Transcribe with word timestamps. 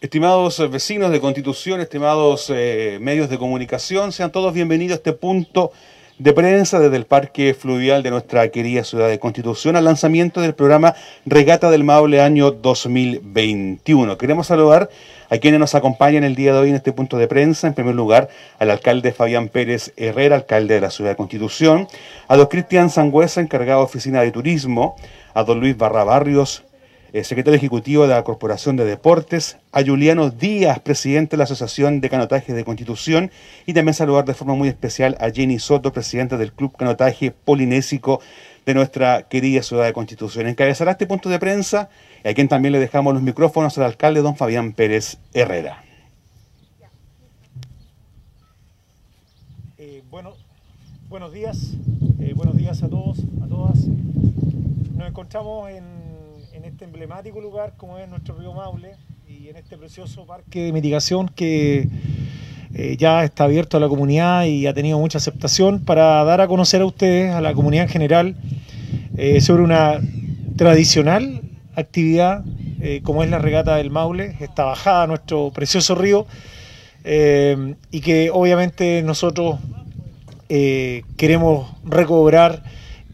Estimados 0.00 0.70
vecinos 0.70 1.10
de 1.10 1.18
Constitución, 1.18 1.80
estimados 1.80 2.52
eh, 2.54 2.98
medios 3.00 3.28
de 3.28 3.36
comunicación, 3.36 4.12
sean 4.12 4.30
todos 4.30 4.54
bienvenidos 4.54 4.92
a 4.92 4.98
este 4.98 5.12
punto 5.12 5.72
de 6.20 6.32
prensa 6.32 6.78
desde 6.78 6.94
el 6.94 7.04
Parque 7.04 7.52
Fluvial 7.52 8.04
de 8.04 8.12
nuestra 8.12 8.48
querida 8.50 8.84
ciudad 8.84 9.08
de 9.08 9.18
Constitución 9.18 9.74
al 9.74 9.86
lanzamiento 9.86 10.40
del 10.40 10.54
programa 10.54 10.94
Regata 11.26 11.68
del 11.68 11.82
Maule 11.82 12.20
año 12.20 12.52
2021. 12.52 14.16
Queremos 14.18 14.46
saludar 14.46 14.88
a 15.30 15.38
quienes 15.38 15.58
nos 15.58 15.74
acompañan 15.74 16.22
el 16.22 16.36
día 16.36 16.52
de 16.52 16.60
hoy 16.60 16.68
en 16.70 16.76
este 16.76 16.92
punto 16.92 17.16
de 17.16 17.26
prensa. 17.26 17.66
En 17.66 17.74
primer 17.74 17.96
lugar, 17.96 18.28
al 18.60 18.70
alcalde 18.70 19.10
Fabián 19.10 19.48
Pérez 19.48 19.92
Herrera, 19.96 20.36
alcalde 20.36 20.74
de 20.74 20.80
la 20.80 20.90
ciudad 20.90 21.10
de 21.10 21.16
Constitución, 21.16 21.88
a 22.28 22.36
don 22.36 22.46
Cristian 22.46 22.88
Sangüesa, 22.88 23.40
encargado 23.40 23.80
de 23.80 23.86
Oficina 23.86 24.20
de 24.20 24.30
Turismo, 24.30 24.94
a 25.34 25.42
don 25.42 25.58
Luis 25.58 25.76
Barra 25.76 26.04
Eh, 27.14 27.24
secretario 27.24 27.56
ejecutivo 27.56 28.02
de 28.02 28.08
la 28.08 28.22
Corporación 28.22 28.76
de 28.76 28.84
Deportes, 28.84 29.56
a 29.72 29.82
Juliano 29.82 30.28
Díaz, 30.28 30.78
presidente 30.80 31.30
de 31.30 31.38
la 31.38 31.44
Asociación 31.44 32.02
de 32.02 32.10
Canotaje 32.10 32.52
de 32.52 32.64
Constitución, 32.64 33.30
y 33.64 33.72
también 33.72 33.94
saludar 33.94 34.26
de 34.26 34.34
forma 34.34 34.54
muy 34.54 34.68
especial 34.68 35.16
a 35.18 35.30
Jenny 35.30 35.58
Soto, 35.58 35.90
presidenta 35.90 36.36
del 36.36 36.52
Club 36.52 36.76
Canotaje 36.76 37.30
Polinésico 37.30 38.20
de 38.66 38.74
nuestra 38.74 39.22
querida 39.22 39.62
ciudad 39.62 39.86
de 39.86 39.94
Constitución. 39.94 40.48
Encabezará 40.48 40.90
este 40.90 41.06
punto 41.06 41.30
de 41.30 41.38
prensa, 41.38 41.88
a 42.26 42.34
quien 42.34 42.46
también 42.46 42.72
le 42.72 42.78
dejamos 42.78 43.14
los 43.14 43.22
micrófonos 43.22 43.78
al 43.78 43.84
alcalde 43.84 44.20
don 44.20 44.36
Fabián 44.36 44.74
Pérez 44.74 45.16
Herrera. 45.32 45.82
Eh, 49.78 50.02
bueno, 50.10 50.34
buenos 51.08 51.32
días, 51.32 51.72
eh, 52.20 52.34
buenos 52.36 52.58
días 52.58 52.82
a 52.82 52.88
todos, 52.90 53.20
a 53.42 53.46
todas. 53.46 53.78
Nos 54.94 55.08
encontramos 55.08 55.70
en 55.70 56.07
en 56.58 56.64
este 56.64 56.84
emblemático 56.84 57.40
lugar 57.40 57.74
como 57.76 57.98
es 57.98 58.08
nuestro 58.08 58.36
río 58.36 58.52
Maule 58.52 58.96
y 59.28 59.48
en 59.48 59.56
este 59.56 59.78
precioso 59.78 60.26
parque 60.26 60.64
de 60.64 60.72
mitigación 60.72 61.28
que 61.28 61.88
eh, 62.74 62.96
ya 62.98 63.22
está 63.22 63.44
abierto 63.44 63.76
a 63.76 63.80
la 63.80 63.86
comunidad 63.86 64.44
y 64.44 64.66
ha 64.66 64.74
tenido 64.74 64.98
mucha 64.98 65.18
aceptación 65.18 65.84
para 65.84 66.24
dar 66.24 66.40
a 66.40 66.48
conocer 66.48 66.82
a 66.82 66.86
ustedes, 66.86 67.32
a 67.32 67.40
la 67.40 67.54
comunidad 67.54 67.84
en 67.84 67.90
general, 67.90 68.36
eh, 69.16 69.40
sobre 69.40 69.62
una 69.62 70.00
tradicional 70.56 71.42
actividad 71.76 72.44
eh, 72.80 73.02
como 73.04 73.22
es 73.22 73.30
la 73.30 73.38
regata 73.38 73.76
del 73.76 73.90
Maule, 73.90 74.36
esta 74.40 74.64
bajada 74.64 75.04
a 75.04 75.06
nuestro 75.06 75.52
precioso 75.52 75.94
río 75.94 76.26
y 77.04 78.00
que 78.00 78.30
obviamente 78.30 79.02
nosotros 79.02 79.60
queremos 80.48 81.70
recobrar 81.84 82.62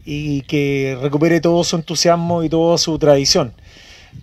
y 0.05 0.41
que 0.41 0.97
recupere 1.01 1.41
todo 1.41 1.63
su 1.63 1.75
entusiasmo 1.75 2.43
y 2.43 2.49
toda 2.49 2.77
su 2.77 2.97
tradición. 2.99 3.53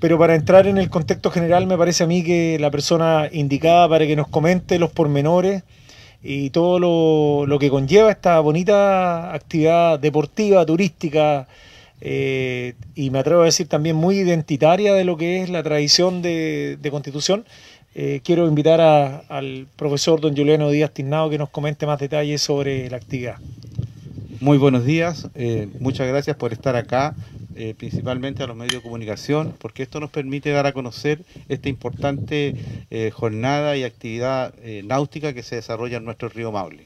Pero 0.01 0.19
para 0.19 0.35
entrar 0.35 0.67
en 0.67 0.79
el 0.79 0.89
contexto 0.89 1.31
general 1.31 1.67
me 1.67 1.77
parece 1.77 2.05
a 2.05 2.07
mí 2.07 2.23
que 2.23 2.59
la 2.59 2.71
persona 2.71 3.29
indicada 3.31 3.89
para 3.89 4.07
que 4.07 4.17
nos 4.17 4.29
comente 4.29 4.79
los 4.79 4.91
pormenores 4.91 5.65
y 6.23 6.51
todo 6.51 6.79
lo, 7.47 7.59
que 7.59 7.69
conlleva 7.69 8.11
esta 8.11 8.39
bonita 8.41 9.35
actividad 9.35 9.99
deportiva, 9.99 10.65
turística, 10.65 11.49
eh, 12.01 12.75
y 12.95 13.11
me 13.11 13.19
atrevo 13.19 13.43
a 13.43 13.47
decir 13.47 13.69
también 13.69 13.97
muy 13.97 14.19
identitaria 14.19 14.95
de 14.95 15.05
lo 15.05 15.17
que 15.17 15.43
es 15.43 15.51
la 15.51 15.63
tradición 15.63 16.23
de, 16.23 16.79
Constitución, 16.91 17.45
eh, 17.95 18.21
quiero 18.25 18.47
invitar 18.47 18.81
al 18.81 19.67
profesor 19.77 20.21
don 20.21 20.35
Juliano 20.37 20.71
Díaz 20.71 20.93
Tiznado 20.93 21.29
que 21.29 21.39
nos 21.39 21.51
comente 21.51 21.87
más 21.87 21.99
detalles 21.99 22.41
sobre 22.41 22.89
la 22.89 22.97
actividad. 22.97 23.37
Muy 24.43 24.59
buenos 24.59 24.85
días, 24.85 25.31
eh, 25.37 25.69
muchas 25.79 26.09
gracias 26.09 26.37
por 26.37 26.53
estar 26.53 26.75
acá, 26.75 27.15
eh, 27.55 27.77
principalmente 27.79 28.43
a 28.43 28.49
los 28.49 28.57
medios 28.57 28.75
de 28.75 28.83
comunicación, 28.83 29.55
porque 29.57 29.85
esto 29.85 30.01
nos 30.01 30.11
permite 30.11 30.51
dar 30.51 30.67
a 30.67 30.73
conocer 30.73 31.25
esta 31.49 31.69
importante 31.69 32.57
eh, 32.91 33.13
jornada 33.13 33.77
y 33.77 33.85
actividad 33.85 34.53
náutica 34.83 35.33
que 35.33 35.45
se 35.45 35.55
desarrolla 35.55 35.99
en 35.99 36.05
nuestro 36.05 36.29
río 36.29 36.51
Maule. 36.51 36.83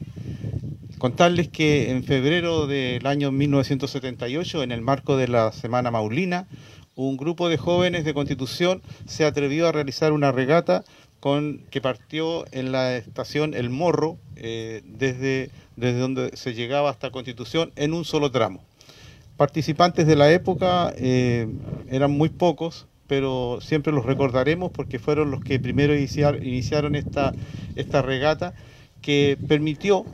Contarles 0.99 1.49
que 1.49 1.93
en 1.93 2.05
febrero 2.05 2.67
del 2.67 3.07
año 3.07 3.33
1978, 3.33 4.63
en 4.63 4.71
el 4.71 4.83
marco 4.83 5.17
de 5.17 5.29
la 5.29 5.51
Semana 5.51 5.91
Maulina, 5.91 6.49
un 6.95 7.17
grupo 7.17 7.49
de 7.49 7.57
jóvenes 7.57 8.05
de 8.05 8.13
Constitución 8.13 8.83
se 9.07 9.25
atrevió 9.25 9.67
a 9.67 9.73
realizar 9.73 10.13
una 10.13 10.31
regata 10.31 10.85
con, 11.21 11.63
que 11.71 11.81
partió 11.81 12.45
en 12.53 12.71
la 12.71 12.97
estación 12.97 13.55
El 13.55 13.71
Morro 13.71 14.19
desde 14.35 15.51
desde 15.77 15.99
donde 15.99 16.37
se 16.37 16.55
llegaba 16.55 16.91
hasta 16.91 17.11
Constitución 17.11 17.73
en 17.77 17.93
un 17.93 18.05
solo 18.05 18.31
tramo. 18.31 18.65
Participantes 19.37 20.07
de 20.07 20.17
la 20.17 20.33
época 20.33 20.93
eh, 20.97 21.47
eran 21.91 22.11
muy 22.11 22.31
pocos, 22.31 22.87
pero 23.07 23.59
siempre 23.61 23.93
los 23.93 24.07
recordaremos 24.07 24.73
porque 24.73 24.99
fueron 24.99 25.31
los 25.31 25.43
que 25.43 25.61
primero 25.61 25.95
iniciaron 25.95 26.95
esta, 26.95 27.35
esta 27.77 28.03
regata 28.03 28.55
que 29.03 29.39
permitió 29.47 30.05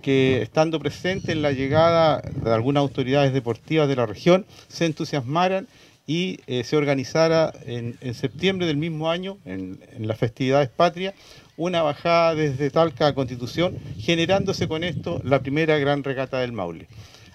que 0.00 0.40
estando 0.42 0.80
presente 0.80 1.32
en 1.32 1.42
la 1.42 1.52
llegada 1.52 2.22
de 2.22 2.50
algunas 2.52 2.80
autoridades 2.80 3.34
deportivas 3.34 3.86
de 3.86 3.96
la 3.96 4.06
región 4.06 4.46
se 4.68 4.86
entusiasmaran 4.86 5.68
y 6.06 6.40
eh, 6.46 6.64
se 6.64 6.76
organizara 6.76 7.52
en, 7.66 7.96
septiembre 8.14 8.66
del 8.66 8.78
mismo 8.78 9.10
año, 9.10 9.38
en, 9.44 9.78
en 9.92 10.08
las 10.08 10.18
festividades 10.18 10.68
patrias, 10.68 11.14
una 11.60 11.82
bajada 11.82 12.34
desde 12.34 12.70
Talca 12.70 13.08
a 13.08 13.14
Constitución, 13.14 13.76
generándose 13.98 14.66
con 14.66 14.82
esto 14.82 15.20
la 15.24 15.42
primera 15.42 15.78
gran 15.78 16.02
regata 16.02 16.40
del 16.40 16.52
Maule. 16.52 16.88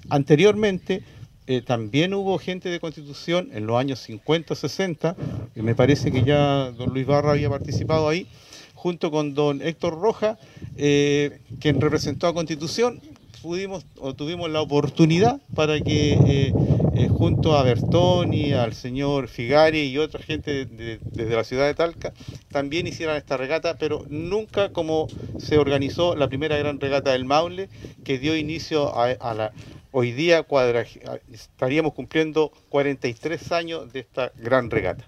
Anteriormente, 0.09 1.03
eh, 1.45 1.61
también 1.61 2.11
hubo 2.15 2.39
gente 2.39 2.69
de 2.69 2.79
Constitución 2.79 3.49
en 3.53 3.67
los 3.67 3.77
años 3.77 3.99
50, 3.99 4.55
60, 4.55 5.15
y 5.55 5.61
me 5.61 5.75
parece 5.75 6.11
que 6.11 6.23
ya 6.23 6.71
don 6.71 6.91
Luis 6.91 7.05
Barra 7.05 7.33
había 7.33 7.51
participado 7.51 8.09
ahí, 8.09 8.25
junto 8.73 9.11
con 9.11 9.35
don 9.35 9.61
Héctor 9.61 9.93
Roja, 10.01 10.39
eh, 10.75 11.41
quien 11.59 11.79
representó 11.79 12.25
a 12.25 12.33
Constitución, 12.33 13.01
pudimos 13.43 13.85
o 13.99 14.15
tuvimos 14.15 14.49
la 14.49 14.61
oportunidad 14.61 15.39
para 15.53 15.79
que 15.81 16.13
eh, 16.13 16.53
eh, 16.95 17.09
junto 17.09 17.57
a 17.57 17.63
Bertoni, 17.63 18.53
al 18.53 18.73
señor 18.73 19.27
Figari 19.27 19.81
y 19.81 19.97
otra 19.97 20.23
gente 20.23 20.65
desde 20.65 21.35
la 21.35 21.43
ciudad 21.43 21.65
de 21.65 21.73
Talca 21.73 22.13
también 22.51 22.87
hicieran 22.87 23.17
esta 23.17 23.35
regata, 23.35 23.77
pero 23.77 24.05
nunca 24.07 24.69
como 24.69 25.07
se 25.37 25.57
organizó 25.57 26.15
la 26.15 26.29
primera 26.29 26.57
gran 26.57 26.79
regata 26.79 27.11
del 27.11 27.25
Maule 27.25 27.67
que 28.05 28.17
dio 28.17 28.37
inicio 28.37 28.97
a, 28.97 29.33
la 29.33 29.51
hoy 29.91 30.13
día 30.13 30.45
estaríamos 31.33 31.93
cumpliendo 31.93 32.53
43 32.69 33.51
años 33.51 33.91
de 33.91 33.99
esta 33.99 34.31
gran 34.37 34.71
regata. 34.71 35.03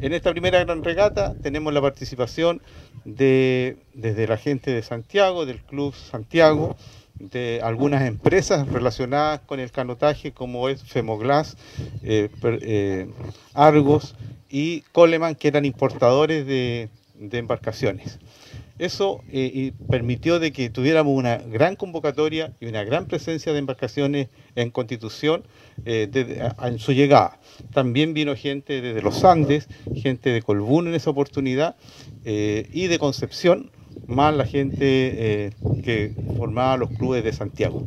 En 0.00 0.12
esta 0.12 0.32
primera 0.32 0.64
gran 0.64 0.82
regata 0.82 1.34
tenemos 1.40 1.72
la 1.72 1.80
participación 1.80 2.60
de 3.04 3.76
desde 3.94 4.26
la 4.26 4.38
gente 4.38 4.72
de 4.72 4.82
Santiago, 4.82 5.46
del 5.46 5.60
Club 5.62 5.94
Santiago, 5.94 6.76
de 7.18 7.60
algunas 7.62 8.06
empresas 8.06 8.68
relacionadas 8.68 9.40
con 9.40 9.60
el 9.60 9.70
canotaje 9.70 10.32
como 10.32 10.68
es 10.68 10.82
Femoglass, 10.82 11.56
eh, 12.02 12.28
eh, 12.42 13.08
Argos 13.54 14.14
y 14.48 14.82
Coleman 14.92 15.34
que 15.34 15.48
eran 15.48 15.64
importadores 15.64 16.46
de, 16.46 16.90
embarcaciones. 17.32 18.18
Eso 18.78 19.22
eh, 19.32 19.72
permitió 19.88 20.38
de 20.38 20.52
que 20.52 20.68
tuviéramos 20.68 21.16
una 21.16 21.38
gran 21.38 21.76
convocatoria 21.76 22.52
y 22.60 22.66
una 22.66 22.84
gran 22.84 23.06
presencia 23.06 23.54
de 23.54 23.58
embarcaciones 23.58 24.28
en 24.54 24.70
Constitución 24.70 25.44
en 25.86 26.78
su 26.78 26.92
llegada. 26.92 27.40
También 27.72 28.12
vino 28.12 28.36
gente 28.36 28.82
desde 28.82 29.00
los 29.00 29.24
Andes, 29.24 29.66
gente 29.94 30.28
de 30.28 30.42
Colbún 30.42 30.88
en 30.88 30.94
esa 30.94 31.08
oportunidad 31.08 31.76
y 32.24 32.86
de 32.86 32.98
Concepción, 32.98 33.70
más 34.06 34.34
la 34.34 34.46
gente 34.46 34.84
eh, 34.84 35.52
que 35.82 36.14
formaba 36.36 36.76
los 36.76 36.90
clubes 36.90 37.24
de 37.24 37.32
Santiago. 37.32 37.84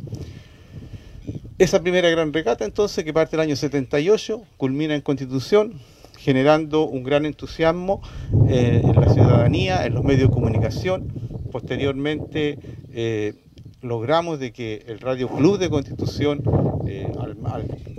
Esa 1.58 1.82
primera 1.82 2.08
gran 2.08 2.32
regata 2.32 2.64
entonces, 2.64 3.04
que 3.04 3.12
parte 3.12 3.36
del 3.36 3.40
año 3.40 3.56
78, 3.56 4.42
culmina 4.56 4.94
en 4.94 5.02
Constitución, 5.02 5.74
generando 6.18 6.84
un 6.86 7.02
gran 7.02 7.26
entusiasmo 7.26 8.00
eh, 8.48 8.80
en 8.82 8.98
la 8.98 9.12
ciudadanía, 9.12 9.84
en 9.84 9.94
los 9.94 10.04
medios 10.04 10.30
de 10.30 10.34
comunicación. 10.34 11.12
Posteriormente 11.52 12.58
eh, 12.92 13.34
logramos 13.82 14.38
de 14.38 14.52
que 14.52 14.84
el 14.86 15.00
Radio 15.00 15.28
Club 15.28 15.58
de 15.58 15.68
Constitución, 15.68 16.42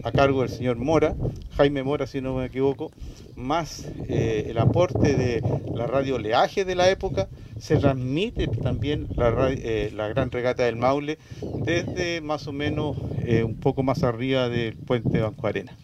a 0.03 0.11
cargo 0.11 0.41
del 0.41 0.49
señor 0.49 0.77
Mora, 0.77 1.15
Jaime 1.57 1.83
Mora 1.83 2.07
si 2.07 2.21
no 2.21 2.35
me 2.35 2.45
equivoco, 2.45 2.91
más 3.35 3.85
el 4.07 4.57
aporte 4.57 5.15
de 5.15 5.41
la 5.73 5.87
radio 5.87 6.19
Leaje 6.19 6.65
de 6.65 6.75
la 6.75 6.89
época, 6.89 7.27
se 7.61 7.77
transmite 7.77 8.47
también 8.47 9.07
eh, 9.17 9.91
la, 9.95 10.07
gran 10.07 10.31
regata 10.31 10.63
del 10.63 10.75
Maule 10.75 11.19
desde 11.63 12.19
más 12.21 12.47
o 12.47 12.51
menos 12.51 12.97
eh, 13.23 13.43
un 13.43 13.55
poco 13.55 13.83
más 13.83 14.03
arriba 14.03 14.49
del 14.49 14.75
puente 14.75 15.09
de 15.09 15.21
Banco 15.21 15.47
Arena. 15.47 15.77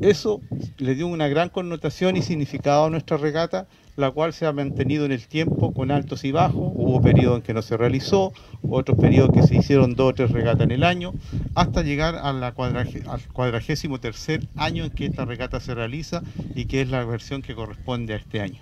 Eso 0.00 0.40
le 0.78 0.94
dio 0.94 1.06
una 1.06 1.28
gran 1.28 1.50
connotación 1.50 2.16
y 2.16 2.22
significado 2.22 2.86
a 2.86 2.90
nuestra 2.90 3.18
regata, 3.18 3.66
la 3.96 4.10
cual 4.10 4.32
se 4.32 4.46
ha 4.46 4.52
mantenido 4.52 5.04
en 5.04 5.12
el 5.12 5.26
tiempo 5.26 5.74
con 5.74 5.90
altos 5.90 6.24
y 6.24 6.32
bajos. 6.32 6.72
Hubo 6.74 7.02
periodos 7.02 7.38
en 7.38 7.42
que 7.42 7.52
no 7.52 7.60
se 7.60 7.76
realizó, 7.76 8.32
otros 8.62 8.98
periodos 8.98 9.32
que 9.34 9.42
se 9.42 9.56
hicieron 9.56 9.94
dos 9.94 10.10
o 10.10 10.14
tres 10.14 10.30
regatas 10.30 10.62
en 10.62 10.70
el 10.70 10.84
año, 10.84 11.12
hasta 11.54 11.82
llegar 11.82 12.14
al 12.14 12.54
cuadragésimo 12.54 14.00
tercer 14.00 14.46
año 14.56 14.84
en 14.84 14.90
que 14.90 15.04
esta 15.04 15.26
regata 15.26 15.60
se 15.60 15.74
realiza 15.74 16.22
y 16.54 16.64
que 16.64 16.80
es 16.80 16.88
la 16.88 17.04
versión 17.04 17.42
que 17.42 17.54
corresponde 17.54 18.14
a 18.14 18.16
este 18.16 18.40
año. 18.40 18.60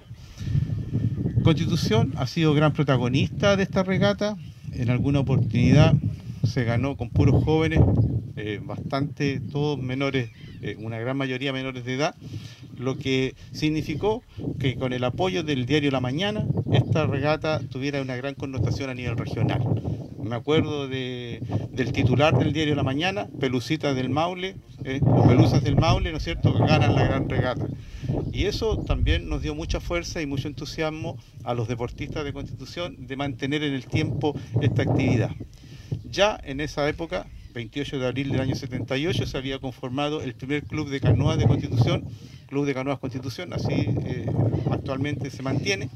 Constitución 1.44 2.14
ha 2.16 2.26
sido 2.26 2.52
gran 2.52 2.72
protagonista 2.72 3.56
de 3.56 3.62
esta 3.62 3.84
regata. 3.84 4.36
En 4.72 4.90
alguna 4.90 5.20
oportunidad 5.20 5.94
se 6.48 6.64
ganó 6.64 6.96
con 6.96 7.10
puros 7.10 7.44
jóvenes, 7.44 7.80
eh, 8.36 8.60
bastante, 8.62 9.40
todos 9.40 9.78
menores, 9.78 10.30
eh, 10.62 10.76
una 10.78 10.98
gran 10.98 11.16
mayoría 11.16 11.52
menores 11.52 11.84
de 11.84 11.94
edad, 11.94 12.14
lo 12.76 12.96
que 12.96 13.34
significó 13.52 14.22
que 14.58 14.76
con 14.76 14.92
el 14.92 15.04
apoyo 15.04 15.42
del 15.42 15.66
diario 15.66 15.90
La 15.90 16.00
Mañana, 16.00 16.46
esta 16.72 17.06
regata 17.06 17.60
tuviera 17.60 18.00
una 18.00 18.16
gran 18.16 18.34
connotación 18.34 18.90
a 18.90 18.94
nivel 18.94 19.16
regional. 19.16 19.62
Me 20.22 20.36
acuerdo 20.36 20.88
de, 20.88 21.40
del 21.72 21.92
titular 21.92 22.38
del 22.38 22.52
diario 22.52 22.74
La 22.74 22.82
Mañana, 22.82 23.28
Pelucitas 23.40 23.94
del 23.96 24.10
Maule, 24.10 24.56
eh, 24.84 25.00
o 25.02 25.26
Pelusas 25.26 25.62
del 25.64 25.76
Maule, 25.76 26.12
¿no 26.12 26.18
es 26.18 26.24
cierto?, 26.24 26.52
ganan 26.52 26.94
la 26.94 27.04
gran 27.04 27.28
regata. 27.28 27.66
Y 28.32 28.44
eso 28.44 28.78
también 28.84 29.28
nos 29.28 29.42
dio 29.42 29.54
mucha 29.54 29.80
fuerza 29.80 30.22
y 30.22 30.26
mucho 30.26 30.48
entusiasmo 30.48 31.16
a 31.44 31.54
los 31.54 31.66
deportistas 31.66 32.24
de 32.24 32.32
Constitución 32.32 32.94
de 33.06 33.16
mantener 33.16 33.62
en 33.64 33.74
el 33.74 33.86
tiempo 33.86 34.38
esta 34.60 34.82
actividad. 34.82 35.30
Ya 36.10 36.40
en 36.42 36.60
esa 36.60 36.88
época, 36.88 37.26
28 37.52 37.98
de 37.98 38.06
abril 38.06 38.30
del 38.30 38.40
año 38.40 38.54
78, 38.54 39.26
se 39.26 39.36
había 39.36 39.58
conformado 39.58 40.22
el 40.22 40.34
primer 40.34 40.64
club 40.64 40.88
de 40.88 41.00
canoas 41.00 41.38
de 41.38 41.46
Constitución, 41.46 42.04
Club 42.46 42.64
de 42.64 42.72
Canoas 42.72 42.98
Constitución, 42.98 43.52
así 43.52 43.74
eh, 44.04 44.26
actualmente 44.70 45.30
se 45.30 45.42
mantiene, 45.42 45.90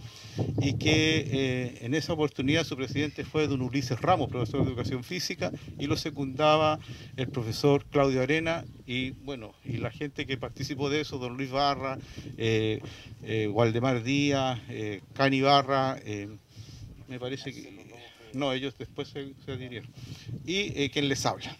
y 0.60 0.74
que 0.74 1.24
eh, 1.30 1.78
en 1.80 1.94
esa 1.94 2.12
oportunidad 2.12 2.64
su 2.64 2.76
presidente 2.76 3.24
fue 3.24 3.46
don 3.46 3.62
Ulises 3.62 3.98
Ramos, 4.00 4.28
profesor 4.28 4.62
de 4.62 4.68
Educación 4.68 5.02
Física, 5.02 5.50
y 5.78 5.86
lo 5.86 5.96
secundaba 5.96 6.78
el 7.16 7.28
profesor 7.28 7.86
Claudio 7.86 8.20
Arena, 8.20 8.64
y 8.86 9.12
bueno, 9.12 9.54
y 9.64 9.78
la 9.78 9.90
gente 9.90 10.26
que 10.26 10.36
participó 10.36 10.90
de 10.90 11.00
eso, 11.00 11.16
don 11.16 11.38
Luis 11.38 11.50
Barra, 11.50 11.98
eh, 12.36 12.82
Waldemar 13.50 14.02
Díaz, 14.02 14.60
Cani 15.14 15.40
Barra, 15.40 15.96
me 17.08 17.18
parece 17.18 17.52
que 17.52 17.91
no, 18.34 18.52
ellos 18.52 18.74
después 18.78 19.08
se, 19.08 19.34
adhirieron. 19.50 19.90
Y 20.44 20.72
eh, 20.80 20.90
quien 20.92 21.08
les 21.08 21.24
habla. 21.26 21.56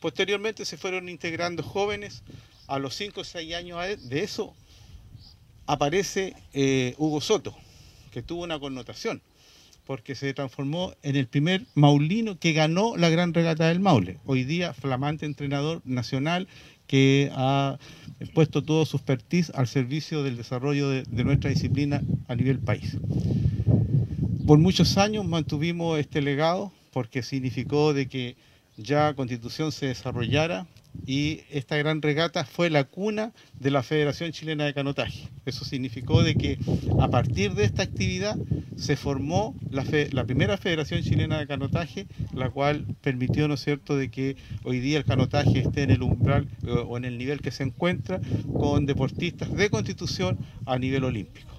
Posteriormente 0.00 0.64
se 0.64 0.76
fueron 0.76 1.08
integrando 1.08 1.62
jóvenes. 1.62 2.22
A 2.68 2.78
los 2.78 2.94
5 2.94 3.20
o 3.20 3.24
6 3.24 3.54
años 3.54 3.78
de 4.08 4.22
eso 4.22 4.54
aparece 5.66 6.34
eh, 6.52 6.94
Hugo 6.96 7.20
Soto, 7.20 7.54
que 8.10 8.22
tuvo 8.22 8.42
una 8.44 8.58
connotación, 8.58 9.20
porque 9.86 10.14
se 10.14 10.32
transformó 10.32 10.94
en 11.02 11.16
el 11.16 11.26
primer 11.26 11.66
maulino 11.74 12.38
que 12.38 12.52
ganó 12.52 12.96
la 12.96 13.10
gran 13.10 13.34
regata 13.34 13.68
del 13.68 13.80
Maule. 13.80 14.18
Hoy 14.24 14.44
día 14.44 14.74
flamante 14.74 15.26
entrenador 15.26 15.82
nacional 15.84 16.48
que 16.86 17.30
ha 17.34 17.78
puesto 18.34 18.62
todo 18.62 18.86
su 18.86 18.96
expertise 18.96 19.50
al 19.54 19.66
servicio 19.66 20.22
del 20.22 20.36
desarrollo 20.36 20.88
de 20.90 21.24
nuestra 21.24 21.50
disciplina 21.50 22.02
a 22.28 22.34
nivel 22.34 22.58
país. 22.58 22.96
Por 24.46 24.58
muchos 24.58 24.98
años 24.98 25.24
mantuvimos 25.24 26.00
este 26.00 26.20
legado 26.20 26.72
porque 26.92 27.22
significó 27.22 27.94
de 27.94 28.08
que 28.08 28.36
ya 28.76 29.14
Constitución 29.14 29.70
se 29.70 29.86
desarrollara 29.86 30.66
y 31.06 31.42
esta 31.50 31.76
gran 31.76 32.02
regata 32.02 32.44
fue 32.44 32.68
la 32.68 32.82
cuna 32.84 33.32
de 33.60 33.70
la 33.70 33.84
Federación 33.84 34.32
Chilena 34.32 34.64
de 34.64 34.74
Canotaje. 34.74 35.28
Eso 35.46 35.64
significó 35.64 36.24
de 36.24 36.34
que 36.34 36.58
a 37.00 37.08
partir 37.08 37.54
de 37.54 37.64
esta 37.64 37.84
actividad 37.84 38.36
se 38.76 38.96
formó 38.96 39.54
la, 39.70 39.84
primera 40.24 40.56
Federación 40.56 41.02
Chilena 41.02 41.38
de 41.38 41.46
Canotaje, 41.46 42.08
la 42.34 42.50
cual 42.50 42.84
permitió, 43.00 43.46
¿no 43.46 43.56
cierto?, 43.56 43.96
de 43.96 44.10
que 44.10 44.36
hoy 44.64 44.80
día 44.80 44.98
el 44.98 45.04
canotaje 45.04 45.60
esté 45.60 45.84
en 45.84 45.92
el 45.92 46.02
umbral 46.02 46.48
eh, 46.66 46.70
o 46.70 46.96
en 46.96 47.04
el 47.04 47.16
nivel 47.16 47.40
que 47.40 47.52
se 47.52 47.62
encuentra 47.62 48.20
con 48.52 48.86
deportistas 48.86 49.52
de 49.52 49.70
Constitución 49.70 50.36
a 50.66 50.78
nivel 50.78 51.04
olímpico. 51.04 51.51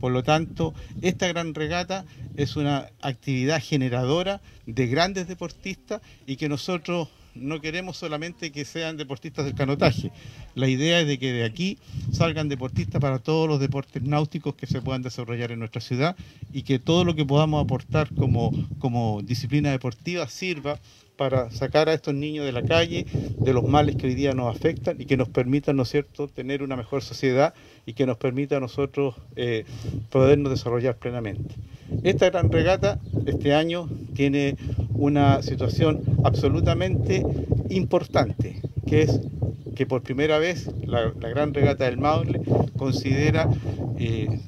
Por 0.00 0.12
lo 0.12 0.22
tanto, 0.22 0.74
esta 1.02 1.28
gran 1.28 1.54
regata 1.54 2.04
es 2.36 2.56
una 2.56 2.88
actividad 3.02 3.62
generadora 3.62 4.40
de 4.66 4.86
grandes 4.86 5.28
deportistas 5.28 6.00
y 6.26 6.36
que 6.36 6.48
nosotros 6.48 7.08
no 7.34 7.60
queremos 7.60 7.96
solamente 7.96 8.52
que 8.52 8.64
sean 8.64 8.96
deportistas 8.96 9.44
del 9.44 9.54
canotaje. 9.54 10.10
La 10.54 10.68
idea 10.68 11.00
es 11.00 11.06
de 11.06 11.18
que 11.18 11.32
de 11.32 11.44
aquí 11.44 11.78
salgan 12.12 12.48
deportistas 12.48 13.00
para 13.00 13.18
todos 13.18 13.48
los 13.48 13.60
deportes 13.60 14.02
náuticos 14.02 14.54
que 14.54 14.66
se 14.66 14.82
puedan 14.82 15.02
desarrollar 15.02 15.52
en 15.52 15.58
nuestra 15.58 15.80
ciudad 15.80 16.16
y 16.52 16.62
que 16.62 16.78
todo 16.78 17.04
lo 17.04 17.14
que 17.14 17.24
podamos 17.24 17.62
aportar 17.62 18.12
como, 18.14 18.52
como 18.78 19.20
disciplina 19.22 19.70
deportiva 19.70 20.28
sirva 20.28 20.80
para 21.16 21.50
sacar 21.50 21.90
a 21.90 21.92
estos 21.92 22.14
niños 22.14 22.46
de 22.46 22.52
la 22.52 22.62
calle, 22.62 23.04
de 23.12 23.52
los 23.52 23.64
males 23.64 23.96
que 23.96 24.06
hoy 24.06 24.14
día 24.14 24.32
nos 24.32 24.56
afectan 24.56 24.98
y 24.98 25.04
que 25.04 25.18
nos 25.18 25.28
permitan, 25.28 25.76
¿no 25.76 25.82
es 25.82 25.90
cierto?, 25.90 26.28
tener 26.28 26.62
una 26.62 26.76
mejor 26.76 27.02
sociedad 27.02 27.52
y 27.84 27.92
que 27.92 28.06
nos 28.06 28.16
permita 28.16 28.56
a 28.56 28.60
nosotros 28.60 29.16
eh, 29.36 29.66
podernos 30.08 30.50
desarrollar 30.50 30.96
plenamente. 30.96 31.56
Esta 32.02 32.30
gran 32.30 32.50
regata 32.50 32.98
este 33.26 33.54
año 33.54 33.88
tiene 34.14 34.56
una 34.94 35.42
situación 35.42 36.02
absolutamente 36.24 37.24
importante, 37.68 38.60
que 38.86 39.02
es 39.02 39.20
que 39.74 39.86
por 39.86 40.02
primera 40.02 40.38
vez 40.38 40.70
la, 40.86 41.10
gran 41.10 41.54
regata 41.54 41.84
del 41.84 41.98
Maule 41.98 42.40
considera 42.76 43.48
eh, 43.98 44.40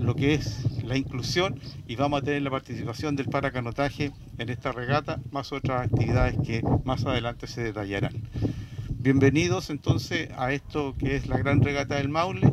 lo 0.00 0.14
que 0.14 0.34
es 0.34 0.64
la 0.84 0.96
inclusión 0.96 1.58
y 1.86 1.96
vamos 1.96 2.22
a 2.22 2.24
tener 2.24 2.42
la 2.42 2.50
participación 2.50 3.16
del 3.16 3.26
paracanotaje 3.26 4.12
en 4.38 4.48
esta 4.48 4.72
regata, 4.72 5.20
más 5.32 5.52
otras 5.52 5.82
actividades 5.86 6.36
que 6.44 6.62
más 6.84 7.04
adelante 7.04 7.46
se 7.46 7.62
detallarán. 7.62 8.14
Bienvenidos 8.90 9.70
entonces 9.70 10.30
a 10.36 10.52
esto 10.52 10.94
que 10.98 11.16
es 11.16 11.28
la 11.28 11.38
gran 11.38 11.62
regata 11.62 11.96
del 11.96 12.08
Maule 12.08 12.52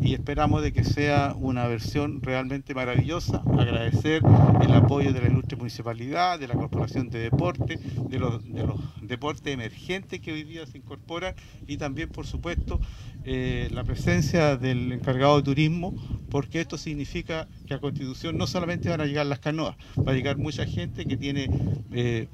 y 0.00 0.14
esperamos 0.14 0.62
de 0.62 0.72
que 0.72 0.84
sea 0.84 1.34
una 1.38 1.66
versión 1.66 2.22
realmente 2.22 2.74
maravillosa. 2.74 3.42
Agradecer 3.58 4.22
el 4.62 4.72
apoyo 4.72 5.12
de 5.12 5.20
la 5.20 5.28
ilustre 5.28 5.56
municipalidad, 5.56 6.38
de 6.38 6.48
la 6.48 6.54
Corporación 6.54 7.10
de 7.10 7.20
Deporte, 7.20 7.78
de 8.08 8.18
los, 8.18 8.42
de 8.44 8.66
los 8.66 8.80
deportes 9.02 9.52
emergentes 9.52 10.20
que 10.20 10.32
hoy 10.32 10.44
día 10.44 10.66
se 10.66 10.78
incorporan 10.78 11.34
y 11.66 11.76
también, 11.76 12.08
por 12.08 12.26
supuesto, 12.26 12.80
eh, 13.24 13.68
la 13.72 13.84
presencia 13.84 14.56
del 14.56 14.92
encargado 14.92 15.36
de 15.36 15.42
turismo, 15.42 15.94
porque 16.30 16.60
esto 16.60 16.78
significa 16.78 17.48
que 17.66 17.74
a 17.74 17.78
Constitución 17.78 18.38
no 18.38 18.46
solamente 18.46 18.88
van 18.88 19.00
a 19.02 19.04
llegar 19.04 19.26
las 19.26 19.40
canoas, 19.40 19.76
va 19.98 20.12
a 20.12 20.14
llegar 20.14 20.38
mucha 20.38 20.64
gente 20.64 21.04
que 21.04 21.16
tiene 21.16 21.50
eh, 21.92 22.28